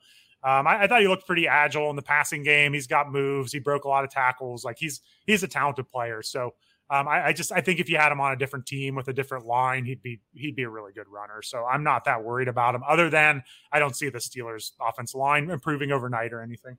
[0.44, 2.74] um, I, I, thought he looked pretty agile in the passing game.
[2.74, 3.52] He's got moves.
[3.52, 4.66] He broke a lot of tackles.
[4.66, 6.24] Like he's he's a talented player.
[6.24, 6.56] So
[6.90, 9.08] um, I, I, just I think if you had him on a different team with
[9.08, 11.42] a different line, he'd be he'd be a really good runner.
[11.42, 12.82] So I'm not that worried about him.
[12.88, 16.78] Other than I don't see the Steelers' offensive line improving overnight or anything.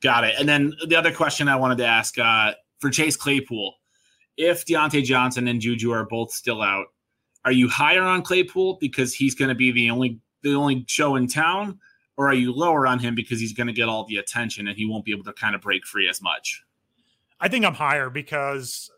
[0.00, 0.34] Got it.
[0.38, 3.74] And then the other question I wanted to ask uh, for Chase Claypool,
[4.36, 6.86] if Diontae Johnson and Juju are both still out,
[7.44, 11.14] are you higher on Claypool because he's going to be the only the only show
[11.14, 11.78] in town?
[12.22, 14.76] Or are you lower on him because he's going to get all the attention and
[14.76, 16.62] he won't be able to kind of break free as much?
[17.40, 18.90] I think I'm higher because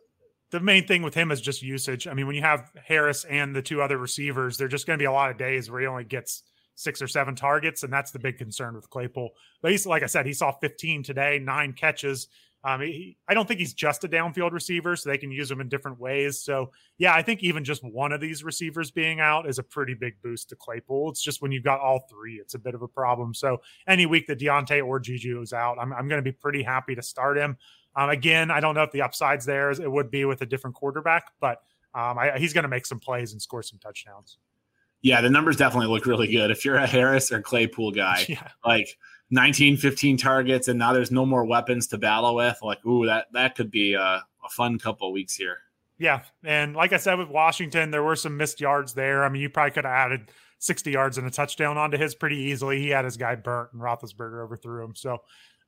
[0.50, 2.06] the main thing with him is just usage.
[2.06, 5.02] I mean, when you have Harris and the two other receivers, there's just going to
[5.02, 6.42] be a lot of days where he only gets
[6.74, 9.30] six or seven targets, and that's the big concern with Claypool.
[9.62, 12.28] But he's like I said, he saw 15 today, nine catches.
[12.66, 15.60] Um, he, I don't think he's just a downfield receiver, so they can use him
[15.60, 16.40] in different ways.
[16.40, 19.92] So, yeah, I think even just one of these receivers being out is a pretty
[19.92, 21.10] big boost to Claypool.
[21.10, 23.34] It's just when you've got all three, it's a bit of a problem.
[23.34, 26.62] So, any week that Diontae or Juju is out, I'm, I'm going to be pretty
[26.62, 27.58] happy to start him.
[27.96, 29.70] Um, again, I don't know if the upside's there.
[29.70, 31.58] It would be with a different quarterback, but
[31.94, 34.38] um, I, he's going to make some plays and score some touchdowns.
[35.02, 36.50] Yeah, the numbers definitely look really good.
[36.50, 38.48] If you're a Harris or Claypool guy, yeah.
[38.64, 38.96] like
[39.30, 42.58] 19, 15 targets, and now there's no more weapons to battle with.
[42.62, 44.00] Like, ooh, that that could be a,
[44.44, 45.58] a fun couple weeks here.
[45.98, 49.24] Yeah, and like I said with Washington, there were some missed yards there.
[49.24, 52.36] I mean, you probably could have added 60 yards and a touchdown onto his pretty
[52.36, 52.80] easily.
[52.80, 54.94] He had his guy burnt, and Roethlisberger overthrew him.
[54.94, 55.18] So,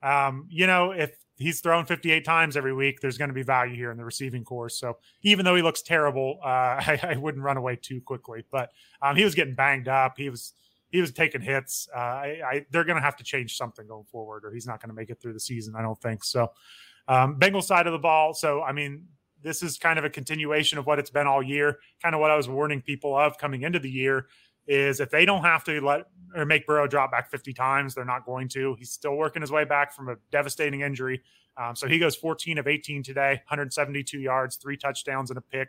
[0.02, 3.76] um, you know, if he's thrown 58 times every week, there's going to be value
[3.76, 4.68] here in the receiving corps.
[4.68, 8.44] So even though he looks terrible, uh, I, I, wouldn't run away too quickly.
[8.50, 8.70] But
[9.02, 10.14] um, he was getting banged up.
[10.16, 10.54] He was
[10.96, 11.88] he was taking hits.
[11.94, 14.80] Uh, I, I, they're going to have to change something going forward, or he's not
[14.80, 15.74] going to make it through the season.
[15.76, 16.48] I don't think so.
[17.06, 18.32] Um, Bengal side of the ball.
[18.32, 19.04] So I mean,
[19.42, 21.78] this is kind of a continuation of what it's been all year.
[22.02, 24.26] Kind of what I was warning people of coming into the year
[24.66, 28.06] is if they don't have to let or make Burrow drop back 50 times, they're
[28.06, 28.74] not going to.
[28.78, 31.22] He's still working his way back from a devastating injury.
[31.58, 35.68] Um, so he goes 14 of 18 today, 172 yards, three touchdowns, and a pick.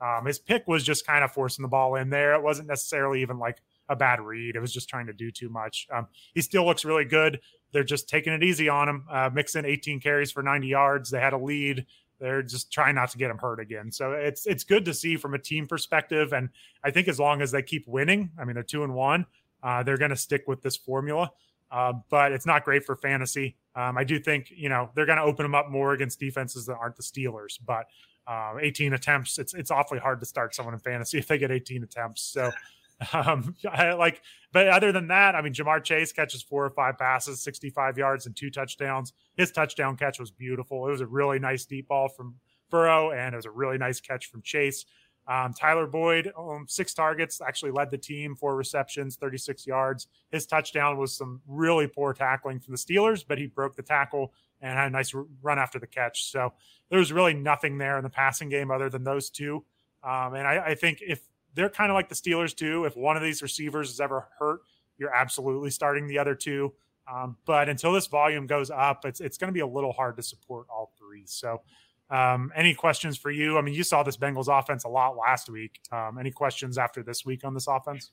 [0.00, 2.34] Um, his pick was just kind of forcing the ball in there.
[2.34, 3.58] It wasn't necessarily even like
[3.88, 4.56] a bad read.
[4.56, 5.86] It was just trying to do too much.
[5.92, 7.40] Um, he still looks really good.
[7.72, 9.06] They're just taking it easy on him.
[9.10, 11.10] Uh, Mixon 18 carries for 90 yards.
[11.10, 11.86] They had a lead.
[12.20, 13.90] They're just trying not to get him hurt again.
[13.90, 16.32] So it's it's good to see from a team perspective.
[16.32, 16.50] And
[16.84, 19.26] I think as long as they keep winning, I mean they're two and one,
[19.62, 21.32] uh, they're going to stick with this formula.
[21.72, 23.56] Uh, but it's not great for fantasy.
[23.74, 26.66] Um, I do think you know they're going to open them up more against defenses
[26.66, 27.58] that aren't the Steelers.
[27.64, 27.86] But
[28.28, 31.50] um, 18 attempts, it's it's awfully hard to start someone in fantasy if they get
[31.50, 32.22] 18 attempts.
[32.22, 32.52] So
[33.14, 34.22] Um, I, like,
[34.52, 38.26] but other than that, I mean, Ja'Marr Chase catches four or five passes, 65 yards
[38.26, 39.12] and two touchdowns.
[39.36, 40.86] His touchdown catch was beautiful.
[40.86, 42.36] It was a really nice deep ball from
[42.70, 44.84] Burrow, and it was a really nice catch from Chase.
[45.26, 50.08] Um, Tyler Boyd, um, six targets, actually led the team, four receptions, 36 yards.
[50.32, 54.32] His touchdown was some really poor tackling from the Steelers, but he broke the tackle
[54.60, 56.30] and had a nice run after the catch.
[56.30, 56.52] So
[56.90, 59.64] there was really nothing there in the passing game other than those two.
[60.02, 61.20] Um, and I, I, think if
[61.54, 62.84] they're kind of like the Steelers too.
[62.84, 64.60] If one of these receivers is ever hurt,
[64.98, 66.72] you're absolutely starting the other two.
[67.12, 70.16] Um, but until this volume goes up, it's it's going to be a little hard
[70.16, 71.24] to support all three.
[71.26, 71.62] So,
[72.10, 73.58] um, any questions for you?
[73.58, 75.80] I mean, you saw this Bengals offense a lot last week.
[75.90, 78.12] Um, any questions after this week on this offense?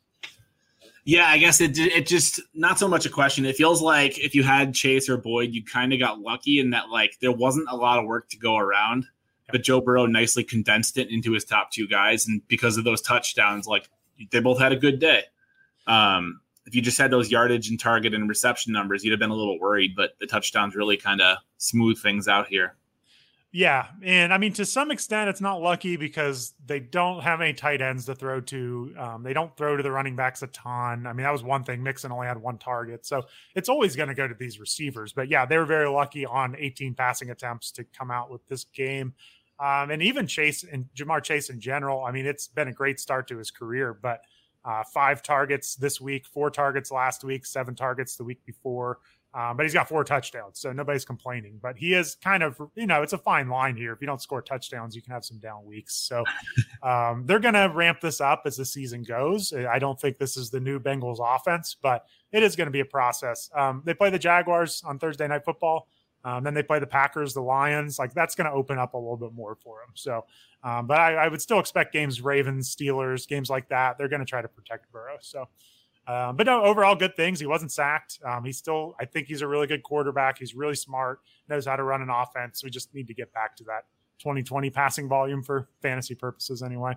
[1.06, 3.46] Yeah, I guess it it just not so much a question.
[3.46, 6.72] It feels like if you had Chase or Boyd, you kind of got lucky in
[6.72, 9.06] that like there wasn't a lot of work to go around
[9.52, 13.02] but Joe Burrow nicely condensed it into his top two guys, and because of those
[13.02, 13.90] touchdowns, like
[14.32, 15.24] they both had a good day.
[15.88, 19.32] Um, if you just had those yardage and target and reception numbers, you'd have been
[19.32, 22.76] a little worried, but the touchdowns really kind of smooth things out here.
[23.52, 27.54] Yeah, and I mean to some extent it's not lucky because they don't have any
[27.54, 28.94] tight ends to throw to.
[28.96, 31.08] Um, they don't throw to the running backs a ton.
[31.08, 31.82] I mean that was one thing.
[31.82, 33.26] Mixon only had one target, so
[33.56, 35.14] it's always going to go to these receivers.
[35.14, 38.66] But yeah, they were very lucky on 18 passing attempts to come out with this
[38.66, 39.16] game.
[39.60, 42.04] Um, and even Chase and Ja'Marr Chase in general.
[42.06, 44.22] I mean, it's been a great start to his career, but
[44.64, 49.00] uh, five targets this week, four targets last week, seven targets the week before.
[49.32, 51.60] Um, but he's got four touchdowns, so nobody's complaining.
[51.62, 53.94] But he is kind of, you know, it's a fine line here.
[53.94, 55.96] If you don't score touchdowns, you can have some down weeks.
[55.96, 56.24] So
[56.84, 59.54] um, they're going to ramp this up as the season goes.
[59.54, 62.80] I don't think this is the new Bengals offense, but it is going to be
[62.80, 63.52] a process.
[63.56, 65.88] Um, they play the Jaguars on Thursday Night Football.
[66.26, 67.98] Um, then they play the Packers, the Lions.
[67.98, 69.94] Like that's going to open up a little bit more for them.
[69.96, 70.26] So,
[70.64, 73.98] um, but I, I, would still expect games, Ravens, Steelers, games like that.
[73.98, 75.18] They're going to try to protect Burrow.
[75.22, 75.48] So,
[76.08, 77.40] um, but no, overall good things.
[77.40, 78.20] He wasn't sacked.
[78.26, 80.40] Um, he's still, I think he's a really good quarterback.
[80.40, 82.64] He's really smart, knows how to run an offense.
[82.64, 83.86] We just need to get back to that
[84.20, 86.96] 2020 passing volume for fantasy purposes anyway.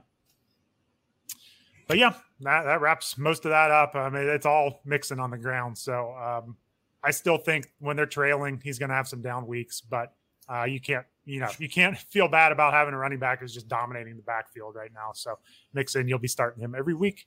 [1.86, 3.94] But yeah, that, that wraps most of that up.
[3.94, 5.76] I mean, it's all Mixon on the ground.
[5.76, 6.56] So, um,
[7.03, 10.14] I still think when they're trailing, he's going to have some down weeks, but
[10.48, 13.55] uh, you can't, you know, you can't feel bad about having a running back who's
[13.55, 15.11] just dominating the backfield right now.
[15.14, 15.38] So
[15.72, 17.26] Mixon, you'll be starting him every week.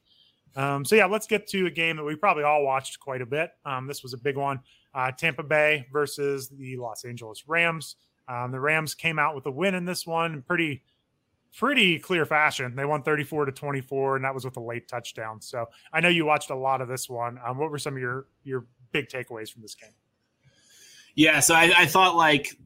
[0.56, 3.26] Um, so yeah, let's get to a game that we probably all watched quite a
[3.26, 3.52] bit.
[3.66, 4.62] Um, this was a big one:
[4.94, 7.98] uh, Tampa Bay versus the Los Angeles Rams.
[8.28, 10.82] Um, the Rams came out with a win in this one, pretty
[11.58, 12.76] pretty clear fashion.
[12.76, 15.42] They won 34 to 24, and that was with a late touchdown.
[15.42, 17.40] So I know you watched a lot of this one.
[17.46, 18.66] Um, what were some of your your
[18.96, 19.92] big takeaways from this game?
[21.16, 22.58] Yeah, so I, I thought like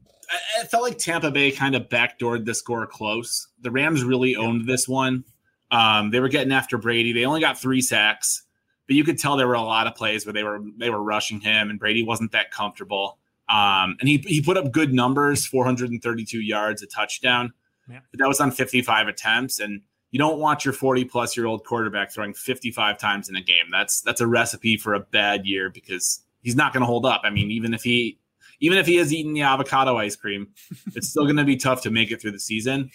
[0.60, 3.48] I felt like Tampa Bay kind of backdoored the score close.
[3.60, 5.24] The Rams really owned this one.
[5.72, 7.12] Um, they were getting after Brady.
[7.12, 8.44] They only got three sacks,
[8.86, 11.02] but you could tell there were a lot of plays where they were they were
[11.02, 13.18] rushing him, and Brady wasn't that comfortable.
[13.48, 17.52] Um, and he he put up good numbers, 432 yards, a touchdown.
[17.88, 18.00] Yeah.
[18.12, 21.64] But that was on 55 attempts, and you don't want your 40 plus year old
[21.64, 23.66] quarterback throwing 55 times in a game.
[23.70, 27.22] That's that's a recipe for a bad year because he's not going to hold up.
[27.24, 28.18] I mean, even if he
[28.60, 30.48] even if he has eaten the avocado ice cream,
[30.94, 32.90] it's still going to be tough to make it through the season.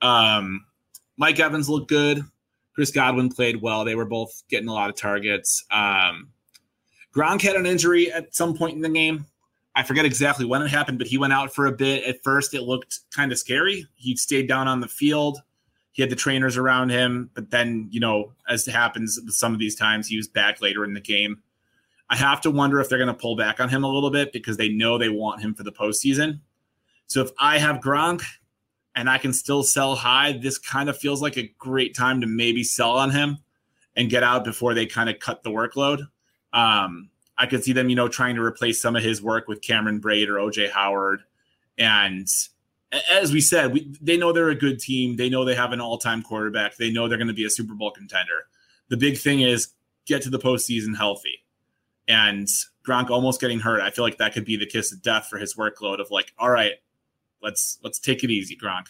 [0.00, 0.64] Um,
[1.16, 2.22] Mike Evans looked good.
[2.74, 3.84] Chris Godwin played well.
[3.84, 5.64] They were both getting a lot of targets.
[5.70, 6.30] Um,
[7.14, 9.26] Gronk had an injury at some point in the game.
[9.76, 12.04] I forget exactly when it happened, but he went out for a bit.
[12.04, 13.86] At first, it looked kind of scary.
[13.94, 15.40] He stayed down on the field
[15.94, 19.60] he had the trainers around him, but then you know, as happens with some of
[19.60, 21.38] these times, he was back later in the game.
[22.10, 24.32] I have to wonder if they're going to pull back on him a little bit
[24.32, 26.40] because they know they want him for the postseason.
[27.06, 28.22] So if I have Gronk
[28.96, 32.26] and I can still sell high, this kind of feels like a great time to
[32.26, 33.38] maybe sell on him
[33.94, 36.08] and get out before they kind of cut the workload.
[36.52, 39.62] Um, I could see them, you know, trying to replace some of his work with
[39.62, 41.22] Cameron Brate or OJ Howard.
[41.78, 42.28] And
[43.10, 45.16] as we said, we, they know they're a good team.
[45.16, 46.76] They know they have an all time quarterback.
[46.76, 48.46] They know they're going to be a Super Bowl contender.
[48.88, 49.68] The big thing is
[50.06, 51.44] get to the postseason healthy.
[52.06, 52.46] And
[52.86, 55.38] Gronk almost getting hurt, I feel like that could be the kiss of death for
[55.38, 56.74] his workload of like, all right,
[57.42, 58.86] let's let's take it easy, Gronk.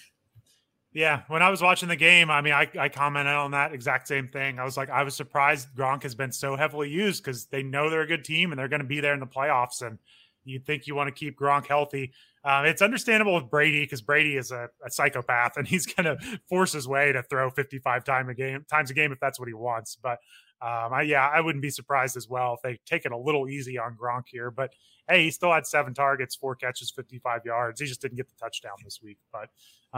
[0.92, 4.06] Yeah, when I was watching the game, I mean, I, I commented on that exact
[4.06, 4.60] same thing.
[4.60, 7.90] I was like, I was surprised Gronk has been so heavily used because they know
[7.90, 9.82] they're a good team and they're going to be there in the playoffs.
[9.82, 9.98] And
[10.44, 12.12] you think you want to keep Gronk healthy.
[12.44, 16.38] Um, it's understandable with Brady because Brady is a, a, psychopath and he's going to
[16.48, 19.48] force his way to throw 55 time a game times a game if that's what
[19.48, 19.96] he wants.
[19.96, 20.18] But
[20.60, 23.48] um, I, yeah, I wouldn't be surprised as well if they take it a little
[23.48, 24.50] easy on Gronk here.
[24.50, 24.74] But
[25.08, 27.80] hey, he still had seven targets, four catches, 55 yards.
[27.80, 29.48] He just didn't get the touchdown this week, but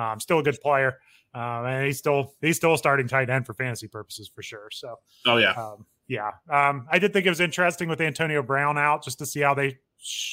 [0.01, 0.99] um, still a good player.
[1.34, 4.68] Um, and he's still he's still a starting tight end for fantasy purposes for sure.
[4.70, 6.30] So, oh yeah, um, yeah.
[6.49, 9.53] Um, I did think it was interesting with Antonio Brown out just to see how
[9.53, 9.78] they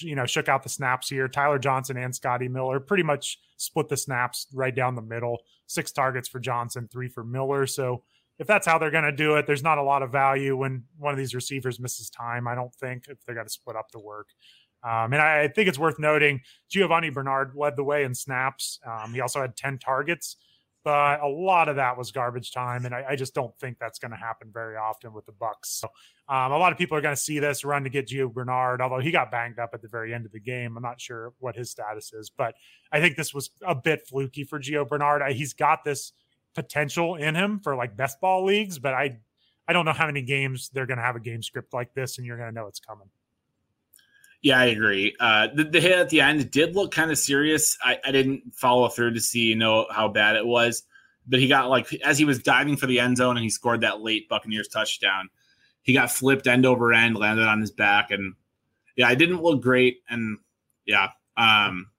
[0.01, 1.27] you know shook out the snaps here.
[1.27, 5.39] Tyler Johnson and Scotty Miller pretty much split the snaps right down the middle.
[5.67, 7.65] Six targets for Johnson, three for Miller.
[7.67, 8.03] So
[8.39, 10.83] if that's how they're going to do it, there's not a lot of value when
[10.97, 12.47] one of these receivers misses time.
[12.47, 14.29] I don't think if they're going to split up the work.
[14.83, 18.79] Um, and I, I, think it's worth noting Giovani Bernard led the way in snaps.
[18.85, 20.35] Um, he also had 10 targets,
[20.83, 22.85] but a lot of that was garbage time.
[22.85, 25.65] And I, I just don't think that's going to happen very often with the Bucs.
[25.65, 25.87] So
[26.27, 28.81] um, a lot of people are going to see this run to get Gio Bernard,
[28.81, 30.75] although he got banged up at the very end of the game.
[30.77, 32.55] I'm not sure what his status is, but
[32.91, 35.21] I think this was a bit fluky for Gio Bernard.
[35.21, 36.13] I, he's got this
[36.53, 39.19] potential in him for like best ball leagues, but I
[39.67, 42.17] I don't know how many games they're going to have a game script like this,
[42.17, 43.07] and you're going to know it's coming.
[44.43, 45.15] Yeah, I agree.
[45.21, 47.77] Uh, the, the, hit at the end did look kind of serious.
[47.81, 50.83] I, I, didn't follow through to see you know how bad it was,
[51.25, 53.81] but he got like as he was diving for the end zone and he scored
[53.81, 55.29] that late Buccaneers touchdown.
[55.81, 58.35] He got flipped end over end, landed on his back, and
[58.97, 59.99] yeah, it didn't look great.
[60.09, 60.39] And
[60.85, 61.89] yeah, um,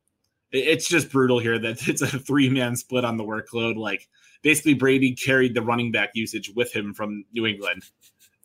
[0.53, 3.77] it, it's just brutal here that it's a three man split on the workload.
[3.77, 4.07] Like
[4.43, 7.85] basically, Brady carried the running back usage with him from New England,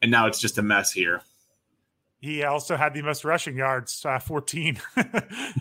[0.02, 1.22] and now it's just a mess here.
[2.22, 4.80] He also had the most rushing yards, uh, 14.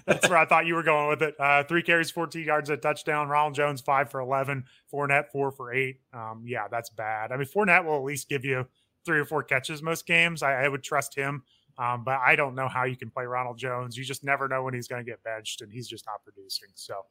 [0.06, 1.36] That's where I thought you were going with it.
[1.38, 3.28] Uh, three carries, 14 yards, a touchdown.
[3.28, 4.64] Ronald Jones, five for 11.
[4.92, 6.00] Fournette, four for eight.
[6.12, 7.30] Um, yeah, that's bad.
[7.30, 8.66] I mean, Fournette will at least give you
[9.04, 10.42] three or four catches most games.
[10.42, 11.44] I, I would trust him.
[11.78, 13.96] Um, but I don't know how you can play Ronald Jones.
[13.96, 16.70] You just never know when he's going to get benched, and he's just not producing.
[16.74, 17.04] So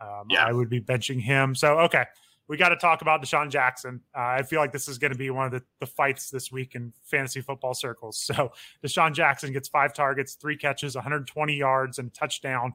[0.00, 0.46] um, yeah.
[0.46, 1.56] I would be benching him.
[1.56, 2.04] So, okay
[2.48, 4.00] we got to talk about DeSean Jackson.
[4.14, 6.52] Uh, I feel like this is going to be one of the, the fights this
[6.52, 8.18] week in fantasy football circles.
[8.18, 8.52] So
[8.84, 12.74] DeSean Jackson gets five targets, three catches, 120 yards, and touchdown.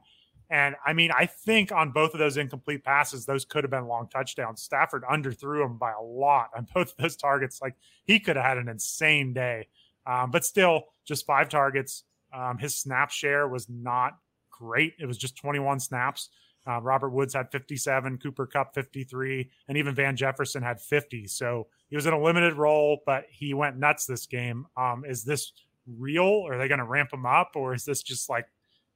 [0.49, 3.88] And I mean, I think on both of those incomplete passes, those could have been
[3.88, 4.63] long touchdowns.
[4.63, 7.61] Stafford underthrew him by a lot on both of those targets.
[7.61, 9.67] Like he could have had an insane day,
[10.07, 12.03] um, but still, just five targets.
[12.34, 14.17] Um, his snap share was not
[14.49, 14.93] great.
[14.99, 16.30] It was just 21 snaps.
[16.68, 21.28] Uh, Robert Woods had 57, Cooper Kupp 53, and even Van Jefferson had 50.
[21.28, 24.66] So he was in a limited role, but he went nuts this game.
[24.78, 25.53] Um, is this
[25.88, 26.45] real?
[26.47, 28.45] Are they going to ramp him up, or is this just like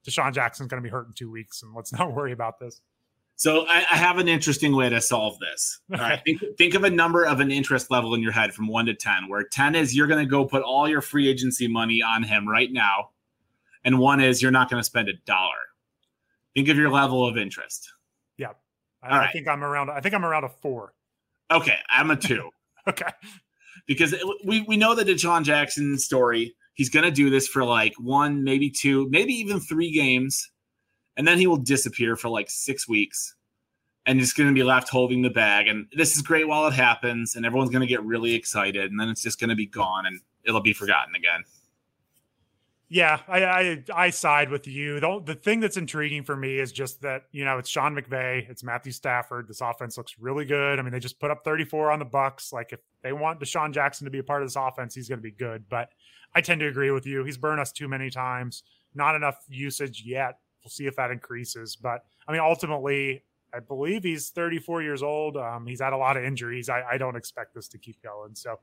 [0.08, 2.82] DeSean Jackson's going to be hurt in two weeks and let's not worry about this?
[3.36, 5.80] So I, I have an interesting way to solve this.
[5.92, 8.68] All right, think, think of a number of an interest level in your head from
[8.68, 11.68] one to ten, where ten is you're going to go put all your free agency
[11.68, 13.10] money on him right now,
[13.84, 15.56] and one is you're not going to spend a dollar.
[16.56, 17.92] Think of your level of interest.
[18.38, 18.52] Yeah.
[19.02, 19.30] I, right.
[19.30, 20.94] I think I'm around I think I'm around a four.
[21.52, 21.78] Okay.
[21.90, 22.50] I'm a two.
[22.88, 23.10] okay.
[23.88, 26.56] Because we, we know the DeSean Jackson story.
[26.74, 30.50] He's going to do this for like one, maybe two, maybe even three games.
[31.18, 33.36] And then he will disappear for like six weeks
[34.06, 35.68] and just going to be left holding the bag.
[35.68, 37.36] And this is great while it happens.
[37.36, 38.90] And everyone's going to get really excited.
[38.90, 41.44] And then it's just going to be gone and it'll be forgotten again.
[42.94, 45.00] Yeah, I, I, I side with you.
[45.00, 48.48] The, the thing that's intriguing for me is just that you know it's Sean McVay,
[48.48, 49.48] it's Matthew Stafford.
[49.48, 50.78] This offense looks really good.
[50.78, 52.54] I mean, they just put up 34 on the Bucs.
[52.54, 55.18] Like if they want DeSean Jackson to be a part of this offense, he's going
[55.18, 55.64] to be good.
[55.70, 55.90] But
[56.36, 57.24] I tend to agree with you.
[57.24, 58.62] He's burned us too many times.
[58.94, 60.38] Not enough usage yet.
[60.64, 61.76] We'll see if that increases.
[61.76, 63.24] But I mean, ultimately,
[63.56, 65.36] I believe he's 34 years old.
[65.36, 66.70] Um, he's had a lot of injuries.
[66.70, 68.36] I, I don't expect this to keep going.
[68.36, 68.60] So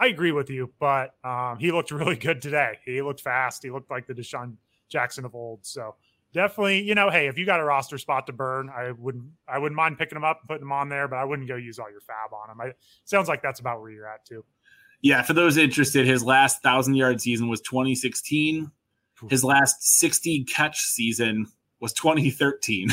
[0.00, 2.78] I agree with you, but um, he looked really good today.
[2.84, 3.62] He looked fast.
[3.62, 4.56] He looked like the DeSean
[4.88, 5.66] Jackson of old.
[5.66, 5.96] So
[6.32, 9.58] definitely, you know, hey, if you got a roster spot to burn, I wouldn't, I
[9.58, 11.78] wouldn't mind picking him up and putting him on there, but I wouldn't go use
[11.78, 12.60] all your FAAB on him.
[12.60, 12.72] I
[13.04, 14.44] sounds like that's about where you're at too.
[15.00, 18.70] Yeah, for those interested, his last thousand yard season was 2016.
[19.28, 21.46] His last 60 catch season
[21.80, 22.90] was 2013.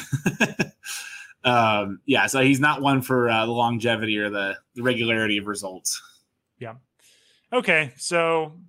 [1.44, 5.46] um, yeah, so he's not one for uh, the longevity or the, the regularity of
[5.46, 6.02] results.
[6.60, 6.76] Yeah.
[7.54, 8.60] Okay, so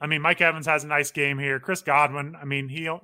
[0.00, 1.58] I mean, Mike Evans has a nice game here.
[1.58, 3.00] Chris Godwin, I mean, he, you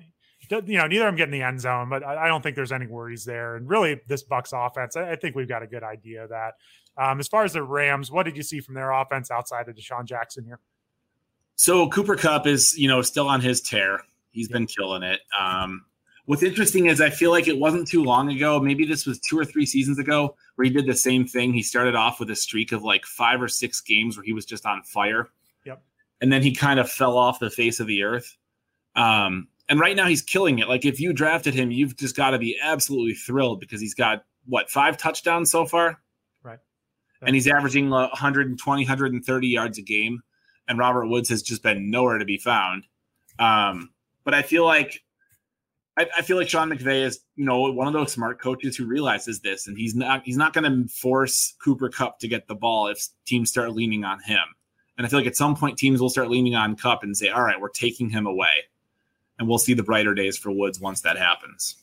[0.50, 2.86] know, neither of them get in the end zone, but I don't think there's any
[2.86, 3.56] worries there.
[3.56, 6.54] And really, this Bucs offense, I think we've got a good idea of that.
[6.98, 9.74] Um, as far as the Rams, what did you see from their offense outside of
[9.74, 10.60] DeSean Jackson here?
[11.56, 14.00] So Cooper Kupp is, you know, still on his tear.
[14.32, 15.20] He's been killing it.
[15.38, 15.84] Um,
[16.26, 18.60] what's interesting is I feel like it wasn't too long ago.
[18.60, 21.52] Maybe this was two or three seasons ago where he did the same thing.
[21.52, 24.44] He started off with a streak of like five or six games where he was
[24.44, 25.28] just on fire
[26.22, 28.36] and then he kind of fell off the face of the earth.
[28.94, 30.68] Um, and right now he's killing it.
[30.68, 34.24] Like if you drafted him, you've just got to be absolutely thrilled because he's got
[34.46, 36.00] what five touchdowns so far,
[36.44, 36.60] right?
[37.22, 40.22] And he's averaging 120, 130 yards a game.
[40.68, 42.86] And Robert Woods has just been nowhere to be found.
[43.40, 43.90] Um,
[44.22, 45.02] but I feel like
[45.96, 48.86] I, I, feel like Sean McVay is, you know, one of those smart coaches who
[48.86, 52.54] realizes this, and he's not he's not going to force Cooper Kupp to get the
[52.54, 54.42] ball if teams start leaning on him.
[54.96, 57.28] And I feel like at some point teams will start leaning on Kupp and say,
[57.28, 58.64] all right, we're taking him away.
[59.38, 61.76] And we'll see the brighter days for Woods once that happens.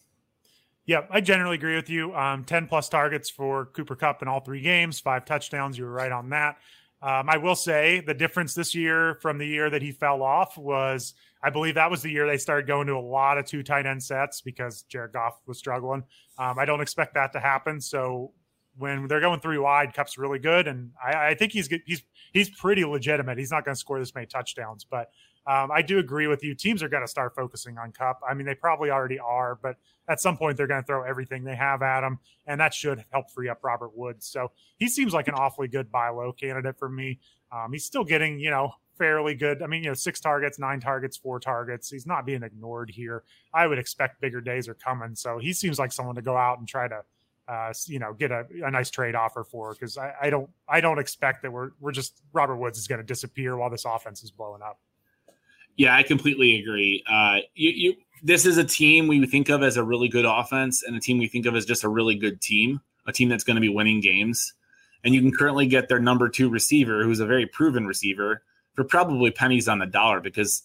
[0.86, 2.16] Yeah, I generally agree with you.
[2.16, 5.78] Um, 10 plus targets for Cooper Kupp in all three games, five touchdowns.
[5.78, 6.57] You were right on that.
[7.01, 10.57] Um, I will say the difference this year from the year that he fell off
[10.57, 13.64] was I believe that was the year they started going to a lot of two
[13.64, 16.04] tight end sets because Jared Goff was struggling.
[16.38, 17.80] Um, I don't expect that to happen.
[17.80, 18.34] So
[18.78, 22.50] when they're going three wide, Kupp's really good, and I, I think he's he's he's
[22.50, 23.38] pretty legitimate.
[23.38, 25.10] He's not going to score this many touchdowns, but
[25.48, 26.54] um, I do agree with you.
[26.54, 28.20] Teams are going to start focusing on Kupp.
[28.28, 29.78] I mean, they probably already are, but
[30.08, 33.04] at some point they're going to throw everything they have at him, and that should
[33.12, 34.28] help free up Robert Woods.
[34.28, 37.20] So he seems like an awfully good buy low candidate for me.
[37.52, 39.64] Um, he's still getting, you know, fairly good.
[39.64, 41.89] I mean, you know, six targets, nine targets, four targets.
[41.89, 43.24] He's not being ignored here.
[43.54, 45.16] I would expect bigger days are coming.
[45.16, 47.02] So he seems like someone to go out and try to
[47.50, 50.82] uh, you know, get a, a nice trade offer for because I, I, don't I
[50.82, 54.22] don't expect that we're we're just Robert Woods is going to disappear while this offense
[54.24, 54.80] is blowing up.
[55.76, 57.04] Yeah, I completely agree.
[57.10, 60.84] Uh, you, you this is a team we think of as a really good offense
[60.84, 63.43] and a team we think of as just a really good team, a team that's
[63.43, 64.54] going to be winning games.
[65.04, 68.43] And you can currently get their number two receiver, who's a very proven receiver,
[68.74, 70.63] for probably pennies on the dollar because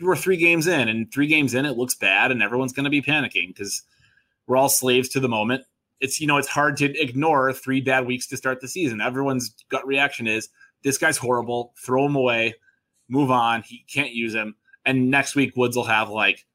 [0.00, 2.90] we're three games in, and three games in, it looks bad, and everyone's going to
[2.90, 3.82] be panicking because
[4.46, 5.64] we're all slaves to the moment
[6.00, 9.00] it's you know it's hard to ignore three bad weeks to start the season.
[9.00, 10.48] Everyone's gut reaction is
[10.82, 11.74] this guy's horrible.
[11.84, 12.54] Throw him away.
[13.08, 13.62] Move on.
[13.62, 14.54] He can't use him.
[14.84, 16.46] And next week Woods will have like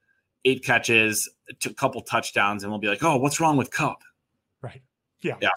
[0.46, 4.02] eight catches, a couple touchdowns, and we'll be like, oh, what's wrong with Kupp?
[4.62, 4.82] Right.
[5.22, 5.38] Yeah.
[5.42, 5.50] Yeah.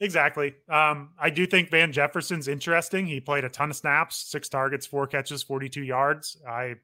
[0.00, 0.54] Exactly.
[0.68, 3.06] Um, I do think Van Jefferson's interesting.
[3.06, 6.36] He played a ton of snaps, six targets, four catches, 42 yards.
[6.48, 6.76] I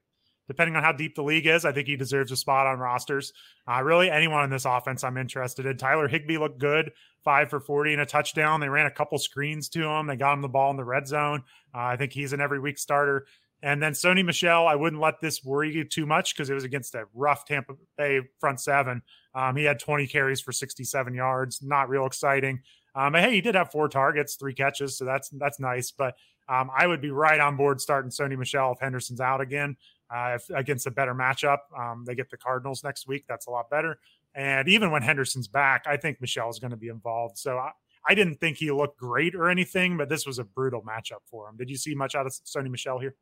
[0.47, 3.33] depending on how deep the league is, I think he deserves a spot on rosters.
[3.67, 5.77] Uh, really, anyone in this offense I'm interested in.
[5.77, 6.93] Tyler Higbee looked good,
[7.25, 8.61] five for 40 and a touchdown.
[8.61, 10.07] They ran a couple screens to him.
[10.07, 11.45] They got him the ball in the red zone.
[11.75, 13.27] Uh, I think he's an every week starter.
[13.63, 16.65] And then Sony Michel, I wouldn't let this worry you too much because it was
[16.65, 19.01] against a rough Tampa Bay front seven.
[19.35, 22.61] Um, he had 20 carries for 67 yards, not real exciting.
[22.95, 25.91] Um, but hey, he did have four targets, three catches, so that's that's nice.
[25.91, 26.15] But
[26.49, 29.77] um, I would be right on board starting Sony Michel if Henderson's out again
[30.15, 31.59] uh, against a better matchup.
[31.77, 33.25] Um, they get the Cardinals next week.
[33.29, 33.99] That's a lot better.
[34.35, 37.39] And even when Henderson's back, I think Michel is going to be involved.
[37.39, 37.71] So I,
[38.09, 41.49] I, didn't think he looked great or anything, but this was a brutal matchup for
[41.49, 41.57] him.
[41.57, 43.15] Did you see much out of Sony Michel here?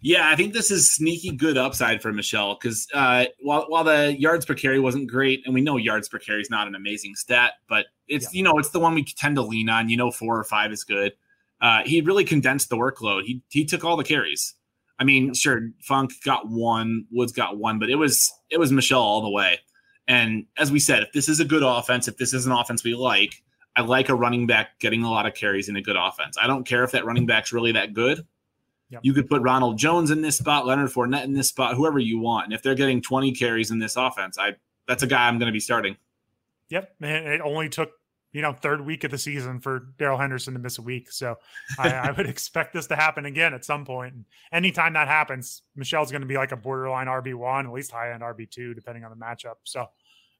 [0.00, 4.14] Yeah, I think this is sneaky good upside for Michel because uh, while while the
[4.18, 7.14] yards per carry wasn't great, and we know yards per carry is not an amazing
[7.16, 8.38] stat, but it's yeah.
[8.38, 9.88] you know it's the one we tend to lean on.
[9.88, 11.12] You know, four or five is good.
[11.60, 13.24] Uh, he really condensed the workload.
[13.24, 14.54] He he took all the carries.
[15.00, 19.00] I mean, sure, Funk got one, Woods got one, but it was it was Michel
[19.00, 19.58] all the way.
[20.06, 22.82] And as we said, if this is a good offense, if this is an offense
[22.82, 23.42] we like,
[23.76, 26.36] I like a running back getting a lot of carries in a good offense.
[26.40, 28.26] I don't care if that running back's really that good.
[28.90, 29.00] Yep.
[29.04, 32.18] You could put Ronald Jones in this spot, Leonard Fournette in this spot, whoever you
[32.18, 32.46] want.
[32.46, 34.54] And if they're getting 20 carries in this offense, I
[34.86, 35.96] that's a guy I'm going to be starting.
[36.70, 37.26] Yep, man.
[37.26, 37.90] It only took
[38.32, 41.10] you know, third week of the season for Darrell Henderson to miss a week.
[41.10, 41.36] So
[41.78, 44.14] I, I, would expect this to happen again at some point.
[44.14, 48.12] And anytime that happens, Michel's going to be like a borderline RB1, at least high
[48.12, 49.56] end RB2, depending on the matchup.
[49.64, 49.86] So,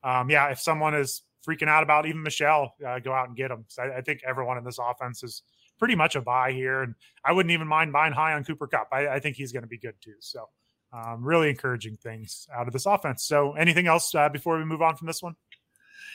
[0.04, 3.50] um, yeah, if someone is freaking out about even Michel, uh, go out and get
[3.50, 3.64] him.
[3.68, 5.42] So I, I, think everyone in this offense is
[5.78, 6.82] pretty much a buy here.
[6.82, 8.88] And I wouldn't even mind buying high on Cooper Kupp.
[8.92, 10.14] I, I think he's going to be good too.
[10.20, 10.48] So,
[10.92, 13.24] um, really encouraging things out of this offense.
[13.24, 15.36] So, anything else uh, before we move on from this one?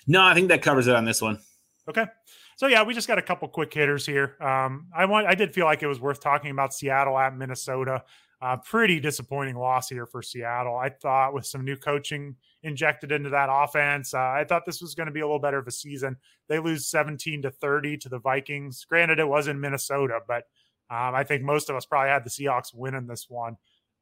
[0.07, 1.39] No, I think that covers it on this one.
[1.87, 2.05] Okay.
[2.55, 4.37] so yeah, we just got a couple quick hitters here.
[4.39, 8.03] Um, I want I did feel like it was worth talking about Seattle at Minnesota.
[8.43, 10.75] Uh, pretty disappointing loss here for Seattle.
[10.75, 14.95] I thought with some new coaching injected into that offense, uh, I thought this was
[14.95, 16.17] going to be a little better of a season.
[16.49, 18.83] They lose 17 to 30 to the Vikings.
[18.83, 20.43] Granted, it was in Minnesota, but
[20.89, 23.55] um, I think most of us probably had the Seahawks winning this one.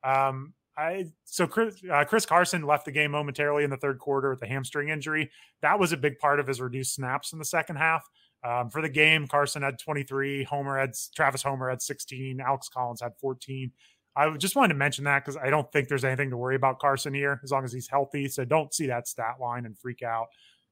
[0.04, 4.32] Um, I so Chris, uh, Chris, Carson left the game momentarily in the third quarter
[4.32, 5.30] with a hamstring injury.
[5.62, 8.10] That was a big part of his reduced snaps in the second half.
[8.44, 10.46] Um, for the game, Carson had 23.
[10.46, 12.40] Homer had Travis Homer had 16.
[12.42, 13.72] Alex Collins had 14.
[14.16, 16.80] I just wanted to mention that because I don't think there's anything to worry about
[16.80, 18.28] Carson here as long as he's healthy.
[18.28, 20.28] So don't see that stat line and freak out.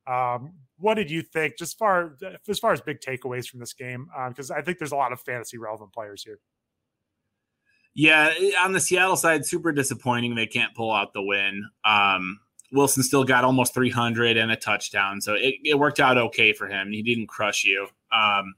[0.08, 2.18] Um, what did you think, just far
[2.48, 4.10] as far as big takeaways from this game?
[4.28, 6.40] Because uh, I think there's a lot of fantasy relevant players here.
[7.94, 8.34] Yeah,
[8.64, 11.64] on the Seattle side, super disappointing they can't pull out the win.
[11.84, 12.40] Um,
[12.72, 16.68] Wilson still got almost 300 and a touchdown, so it, it worked out okay for
[16.68, 16.92] him.
[16.92, 17.88] He didn't crush you.
[18.12, 18.54] Um,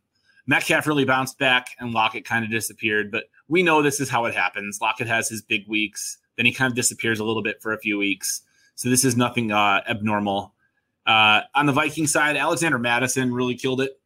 [0.48, 3.12] Metcalf really bounced back, and Lockett kind of disappeared.
[3.12, 4.80] But we know this is how it happens.
[4.82, 7.78] Lockett has his big weeks, then he kind of disappears a little bit for a
[7.78, 8.42] few weeks.
[8.76, 10.54] So this is nothing uh, abnormal.
[11.06, 14.00] Uh, on the Viking side, Alexander Mattison really killed it.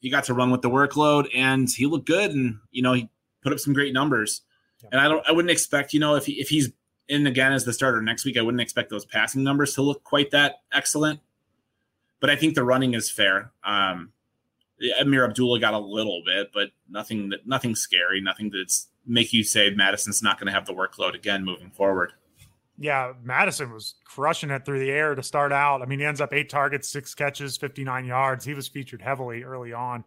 [0.00, 3.10] He got to run with the workload, and he looked good, and you know he
[3.42, 4.40] put up some great numbers.
[4.82, 4.88] Yeah.
[4.92, 6.70] And I don't, I wouldn't expect, you know, if he, if he's
[7.08, 10.04] in again as the starter next week, I wouldn't expect those passing numbers to look
[10.04, 11.20] quite that excellent.
[12.20, 13.52] But I think the running is fair.
[13.62, 14.12] Um,
[15.00, 19.42] Ameer Abdullah got a little bit, but nothing that nothing scary, nothing that's make you
[19.42, 22.12] say Mattison's not going to have the workload again moving forward.
[22.78, 25.80] Yeah, Mattison was crushing it through the air to start out.
[25.80, 28.44] I mean, he ends up eight targets, six catches, 59 yards.
[28.44, 30.04] He was featured heavily early on.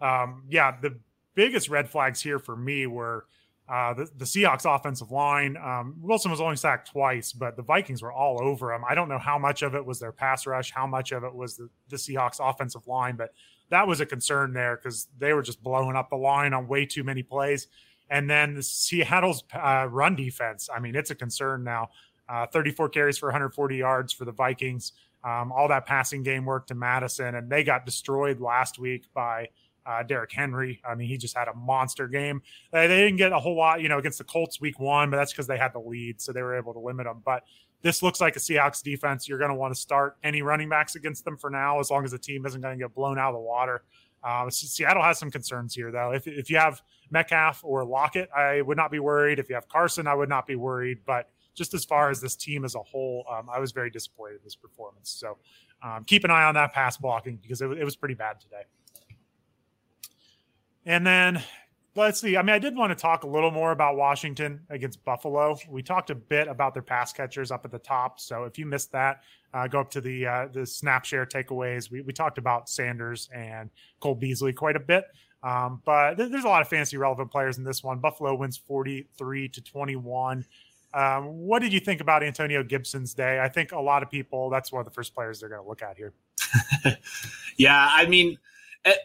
[0.00, 0.96] Um, yeah, the
[1.34, 3.26] biggest red flags here for me were
[3.68, 5.56] uh, the, the, Seahawks offensive line.
[5.56, 8.82] Um, Wilson was only sacked twice, but the Vikings were all over him.
[8.86, 11.34] I don't know how much of it was their pass rush, how much of it
[11.34, 13.32] was the, the Seahawks offensive line, but
[13.74, 16.86] that was a concern there because they were just blowing up the line on way
[16.86, 17.66] too many plays.
[18.08, 20.68] And then the Seattle's uh, run defense.
[20.74, 21.90] I mean, it's a concern now.
[22.28, 24.92] Uh, 34 carries for 140 yards for the Vikings.
[25.24, 29.48] Um, all that passing game work to Mattison, and they got destroyed last week by
[29.86, 30.80] uh, Derrick Henry.
[30.86, 32.42] I mean, he just had a monster game.
[32.72, 35.16] They, they didn't get a whole lot, you know, against the Colts week one, but
[35.16, 37.22] that's because they had the lead, so they were able to limit them.
[37.24, 37.44] But
[37.84, 39.28] this looks like a Seahawks defense.
[39.28, 42.02] You're going to want to start any running backs against them for now, as long
[42.02, 43.82] as the team isn't going to get blown out of the water.
[44.22, 46.10] Uh, Seattle has some concerns here, though.
[46.12, 46.80] If, if you have
[47.10, 49.38] Metcalf or Lockett, I would not be worried.
[49.38, 51.00] If you have Carson, I would not be worried.
[51.04, 54.36] But just as far as this team as a whole, um, I was very disappointed
[54.36, 55.10] in this performance.
[55.10, 55.36] So
[55.82, 58.62] um, keep an eye on that pass blocking because it, it was pretty bad today.
[60.86, 61.42] And then
[61.96, 62.36] let's see.
[62.36, 65.56] I mean, I did want to talk a little more about Washington against Buffalo.
[65.68, 68.20] We talked a bit about their pass catchers up at the top.
[68.20, 69.22] So if you missed that,
[69.52, 71.90] uh, go up to the uh, the snap share takeaways.
[71.90, 73.70] We, we talked about Sanders and
[74.00, 75.04] Cole Beasley quite a bit.
[75.44, 77.98] Um, but th- there's a lot of fantasy relevant players in this one.
[77.98, 80.44] Buffalo wins 43 to 21.
[80.94, 83.40] Um, what did you think about Antonio Gibson's day?
[83.40, 85.68] I think a lot of people, that's one of the first players they're going to
[85.68, 86.14] look at here.
[87.58, 87.88] yeah.
[87.92, 88.38] I mean,
[88.84, 88.96] it, eh,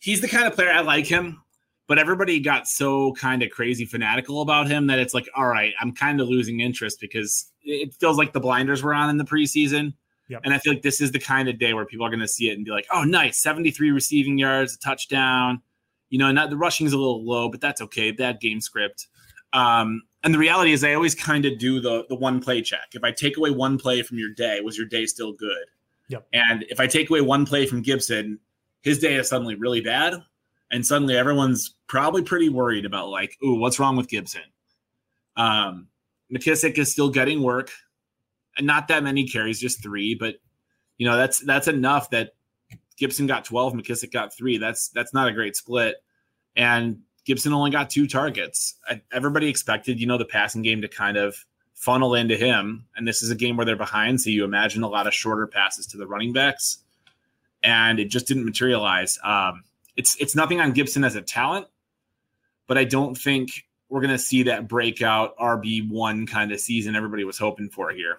[0.00, 1.40] he's the kind of player I like him,
[1.86, 5.72] but everybody got so kind of crazy fanatical about him that it's like, all right,
[5.80, 9.24] I'm kind of losing interest because it feels like the blinders were on in the
[9.24, 9.94] preseason.
[10.28, 10.40] Yep.
[10.44, 12.28] And I feel like this is the kind of day where people are going to
[12.28, 15.62] see it and be like, oh, nice, 73 receiving yards, a touchdown.
[16.10, 18.10] You know, not the rushing is a little low, but that's okay.
[18.10, 19.06] Bad game script.
[19.52, 22.88] Um, and the reality is, I always kind of do the the one play check.
[22.94, 25.66] If I take away one play from your day, was your day still good?
[26.08, 26.26] Yep.
[26.32, 28.40] And if I take away one play from Gibson,
[28.82, 30.14] his day is suddenly really bad,
[30.70, 34.42] and suddenly everyone's probably pretty worried about like, ooh, what's wrong with Gibson?
[35.36, 35.88] Um,
[36.32, 37.70] McKissic is still getting work,
[38.56, 40.36] and not that many carries, just three, but
[40.98, 42.30] you know that's that's enough that
[42.96, 44.58] Gibson got 12, McKissic got three.
[44.58, 45.96] That's that's not a great split,
[46.56, 48.76] and Gibson only got two targets.
[48.88, 51.36] I, everybody expected, you know, the passing game to kind of
[51.74, 54.88] funnel into him, and this is a game where they're behind, so you imagine a
[54.88, 56.78] lot of shorter passes to the running backs
[57.66, 59.18] and it just didn't materialize.
[59.22, 59.64] Um,
[59.96, 61.66] it's it's nothing on Gibson as a talent,
[62.66, 63.50] but I don't think
[63.88, 67.90] we're going to see that breakout RB one kind of season everybody was hoping for
[67.90, 68.18] here.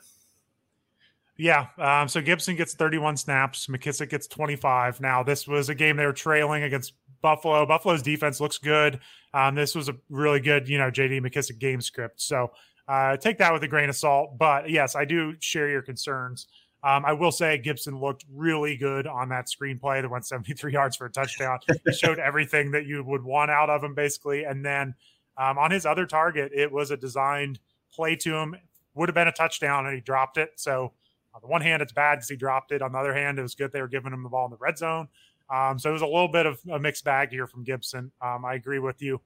[1.38, 1.68] Yeah.
[1.78, 3.68] Um, so Gibson gets 31 snaps.
[3.68, 5.02] McKissic gets 25.
[5.02, 7.66] Now, this was a game they were trailing against Buffalo.
[7.66, 9.00] Buffalo's defense looks good.
[9.34, 12.22] Um, this was a really good, you know, JD McKissic game script.
[12.22, 12.52] So
[12.88, 14.38] uh, take that with a grain of salt.
[14.38, 16.48] But yes, I do share your concerns.
[16.88, 20.96] Um, I will say Gibson looked really good on that screenplay that went 73 yards
[20.96, 21.60] for a touchdown.
[21.86, 24.46] he showed everything that you would want out of him, basically.
[24.46, 24.96] And then
[25.36, 27.60] um, on his other target, it was a designed
[27.92, 28.56] play to him.
[28.96, 30.52] Would have been a touchdown, and he dropped it.
[30.56, 30.94] So
[31.36, 32.82] on the one hand, it's bad because he dropped it.
[32.82, 34.58] On the other hand, it was good they were giving him the ball in the
[34.58, 35.10] red zone.
[35.54, 38.14] Um, so it was a little bit of a mixed bag here from Gibson.
[38.22, 39.20] Um, I agree with you.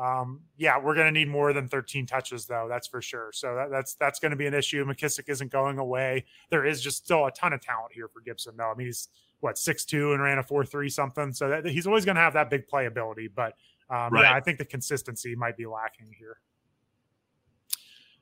[0.00, 2.66] Um, yeah, we're going to need more than 13 touches, though.
[2.68, 3.30] That's for sure.
[3.32, 4.84] So that, that's that's going to be an issue.
[4.84, 6.24] McKissic isn't going away.
[6.50, 8.70] There is just still a ton of talent here for Gibson, though.
[8.70, 9.08] I mean, he's
[9.40, 11.32] what six two and ran a four three something.
[11.32, 13.28] So that, he's always going to have that big playability.
[13.34, 13.54] But
[13.88, 14.22] um, right.
[14.22, 16.38] yeah, I think the consistency might be lacking here.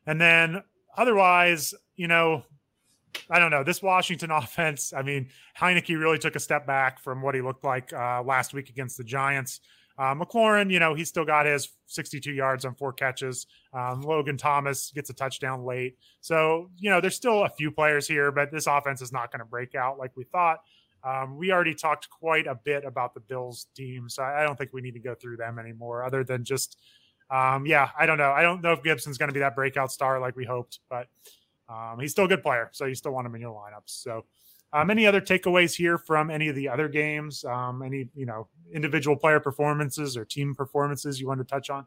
[0.06, 0.62] And then
[0.96, 2.44] otherwise, you know,
[3.30, 4.92] I don't know this Washington offense.
[4.92, 5.28] I mean,
[5.58, 8.96] Heinicke really took a step back from what he looked like uh, last week against
[8.96, 9.60] the Giants.
[9.96, 13.46] Uh, McLaurin, you know, he still got his 62 yards on four catches.
[13.72, 15.96] Um, Logan Thomas gets a touchdown late.
[16.20, 19.40] So, you know, there's still a few players here, but this offense is not going
[19.40, 20.58] to break out like we thought.
[21.04, 24.72] Um, we already talked quite a bit about the Bills team, so I don't think
[24.72, 26.78] we need to go through them anymore, other than just,
[27.30, 28.32] um, yeah, I don't know.
[28.32, 31.08] I don't know if Gibson's going to be that breakout star like we hoped, but
[31.68, 34.02] um, he's still a good player, so you still want him in your lineups.
[34.02, 34.24] So,
[34.74, 37.44] um, any other takeaways here from any of the other games?
[37.44, 41.86] Um, any you know individual player performances or team performances you want to touch on?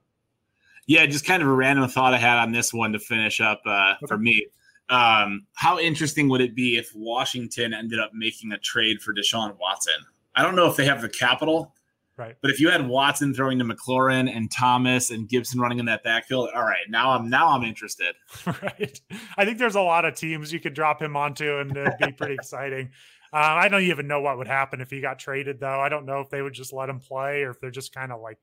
[0.88, 3.62] Yeah, just kind of a random thought I had on this one to finish up
[3.66, 4.08] uh, okay.
[4.08, 4.48] for me.
[4.90, 9.58] Um, how interesting would it be if Washington ended up making a trade for Deshaun
[9.60, 9.96] Watson?
[10.34, 11.74] I don't know if they have the capital,
[12.18, 12.36] right?
[12.42, 16.04] But if you had Watson throwing to McLaurin and Thomas and Gibson running in that
[16.04, 18.16] backfield, all right, now I'm now I'm interested.
[18.46, 19.00] Right.
[19.38, 22.12] I think there's a lot of teams you could drop him onto, and it'd be
[22.12, 22.90] pretty exciting.
[23.34, 25.80] Uh, I don't even know what would happen if he got traded, though.
[25.80, 28.12] I don't know if they would just let him play or if they're just kind
[28.12, 28.38] of like.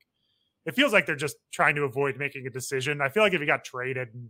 [0.65, 3.01] It feels like they're just trying to avoid making a decision.
[3.01, 4.29] I feel like if he got traded and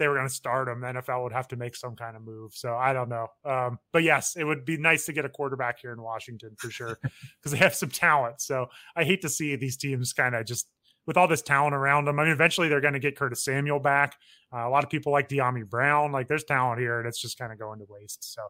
[0.00, 2.22] they were going to start him, the NFL would have to make some kind of
[2.22, 2.52] move.
[2.54, 3.28] So I don't know.
[3.44, 6.70] Um, but yes, it would be nice to get a quarterback here in Washington for
[6.70, 8.40] sure because they have some talent.
[8.40, 8.66] So
[8.96, 10.66] I hate to see these teams kind of just
[11.06, 12.18] with all this talent around them.
[12.18, 14.16] I mean, eventually they're going to get Curtis Samuel back.
[14.52, 16.12] Uh, a lot of people like Dyami Brown.
[16.12, 18.32] Like there's talent here, and it's just kind of going to waste.
[18.32, 18.42] So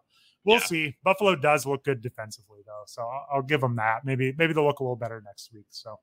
[0.44, 0.64] we'll yeah.
[0.64, 0.97] see.
[1.02, 4.05] Buffalo does look good defensively though, so I'll, I'll give them that.
[4.05, 5.66] Maybe maybe they'll look a little better next week.
[5.70, 5.97] So.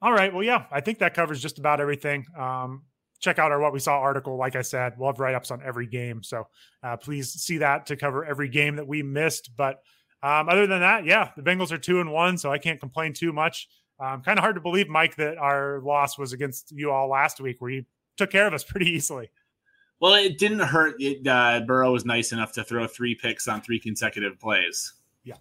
[0.00, 0.34] All right.
[0.34, 2.26] Well, yeah, I think that covers just about everything.
[2.36, 2.82] Um,
[3.22, 4.36] check out our What We Saw article.
[4.36, 6.22] Like I said, we'll have write ups on every game.
[6.22, 6.48] So
[6.82, 9.56] uh, please see that to cover every game that we missed.
[9.56, 9.82] But
[10.22, 13.12] um, other than that, yeah, the Bengals are two and one, so I can't complain
[13.14, 13.68] too much.
[13.98, 17.40] Um, kind of hard to believe, Mike, that our loss was against you all last
[17.40, 17.84] week, where you
[18.16, 19.30] took care of us pretty easily.
[20.00, 20.96] Well, it didn't hurt.
[20.98, 24.94] It, uh, Burrow was nice enough to throw three picks on three consecutive plays.
[25.22, 25.36] Yeah,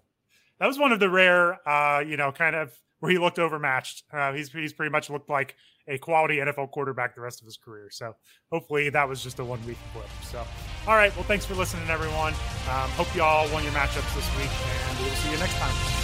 [0.59, 4.03] that was one of the rare, uh, you know, kind of where he looked overmatched.
[4.13, 5.55] Uh, he's he's pretty much looked like
[5.87, 7.89] a quality NFL quarterback the rest of his career.
[7.91, 8.15] So
[8.51, 10.07] hopefully that was just a one week blip.
[10.23, 10.45] So
[10.87, 12.33] all right, well thanks for listening, everyone.
[12.69, 14.51] Um, hope you all won your matchups this week,
[14.89, 16.00] and we'll see you next time.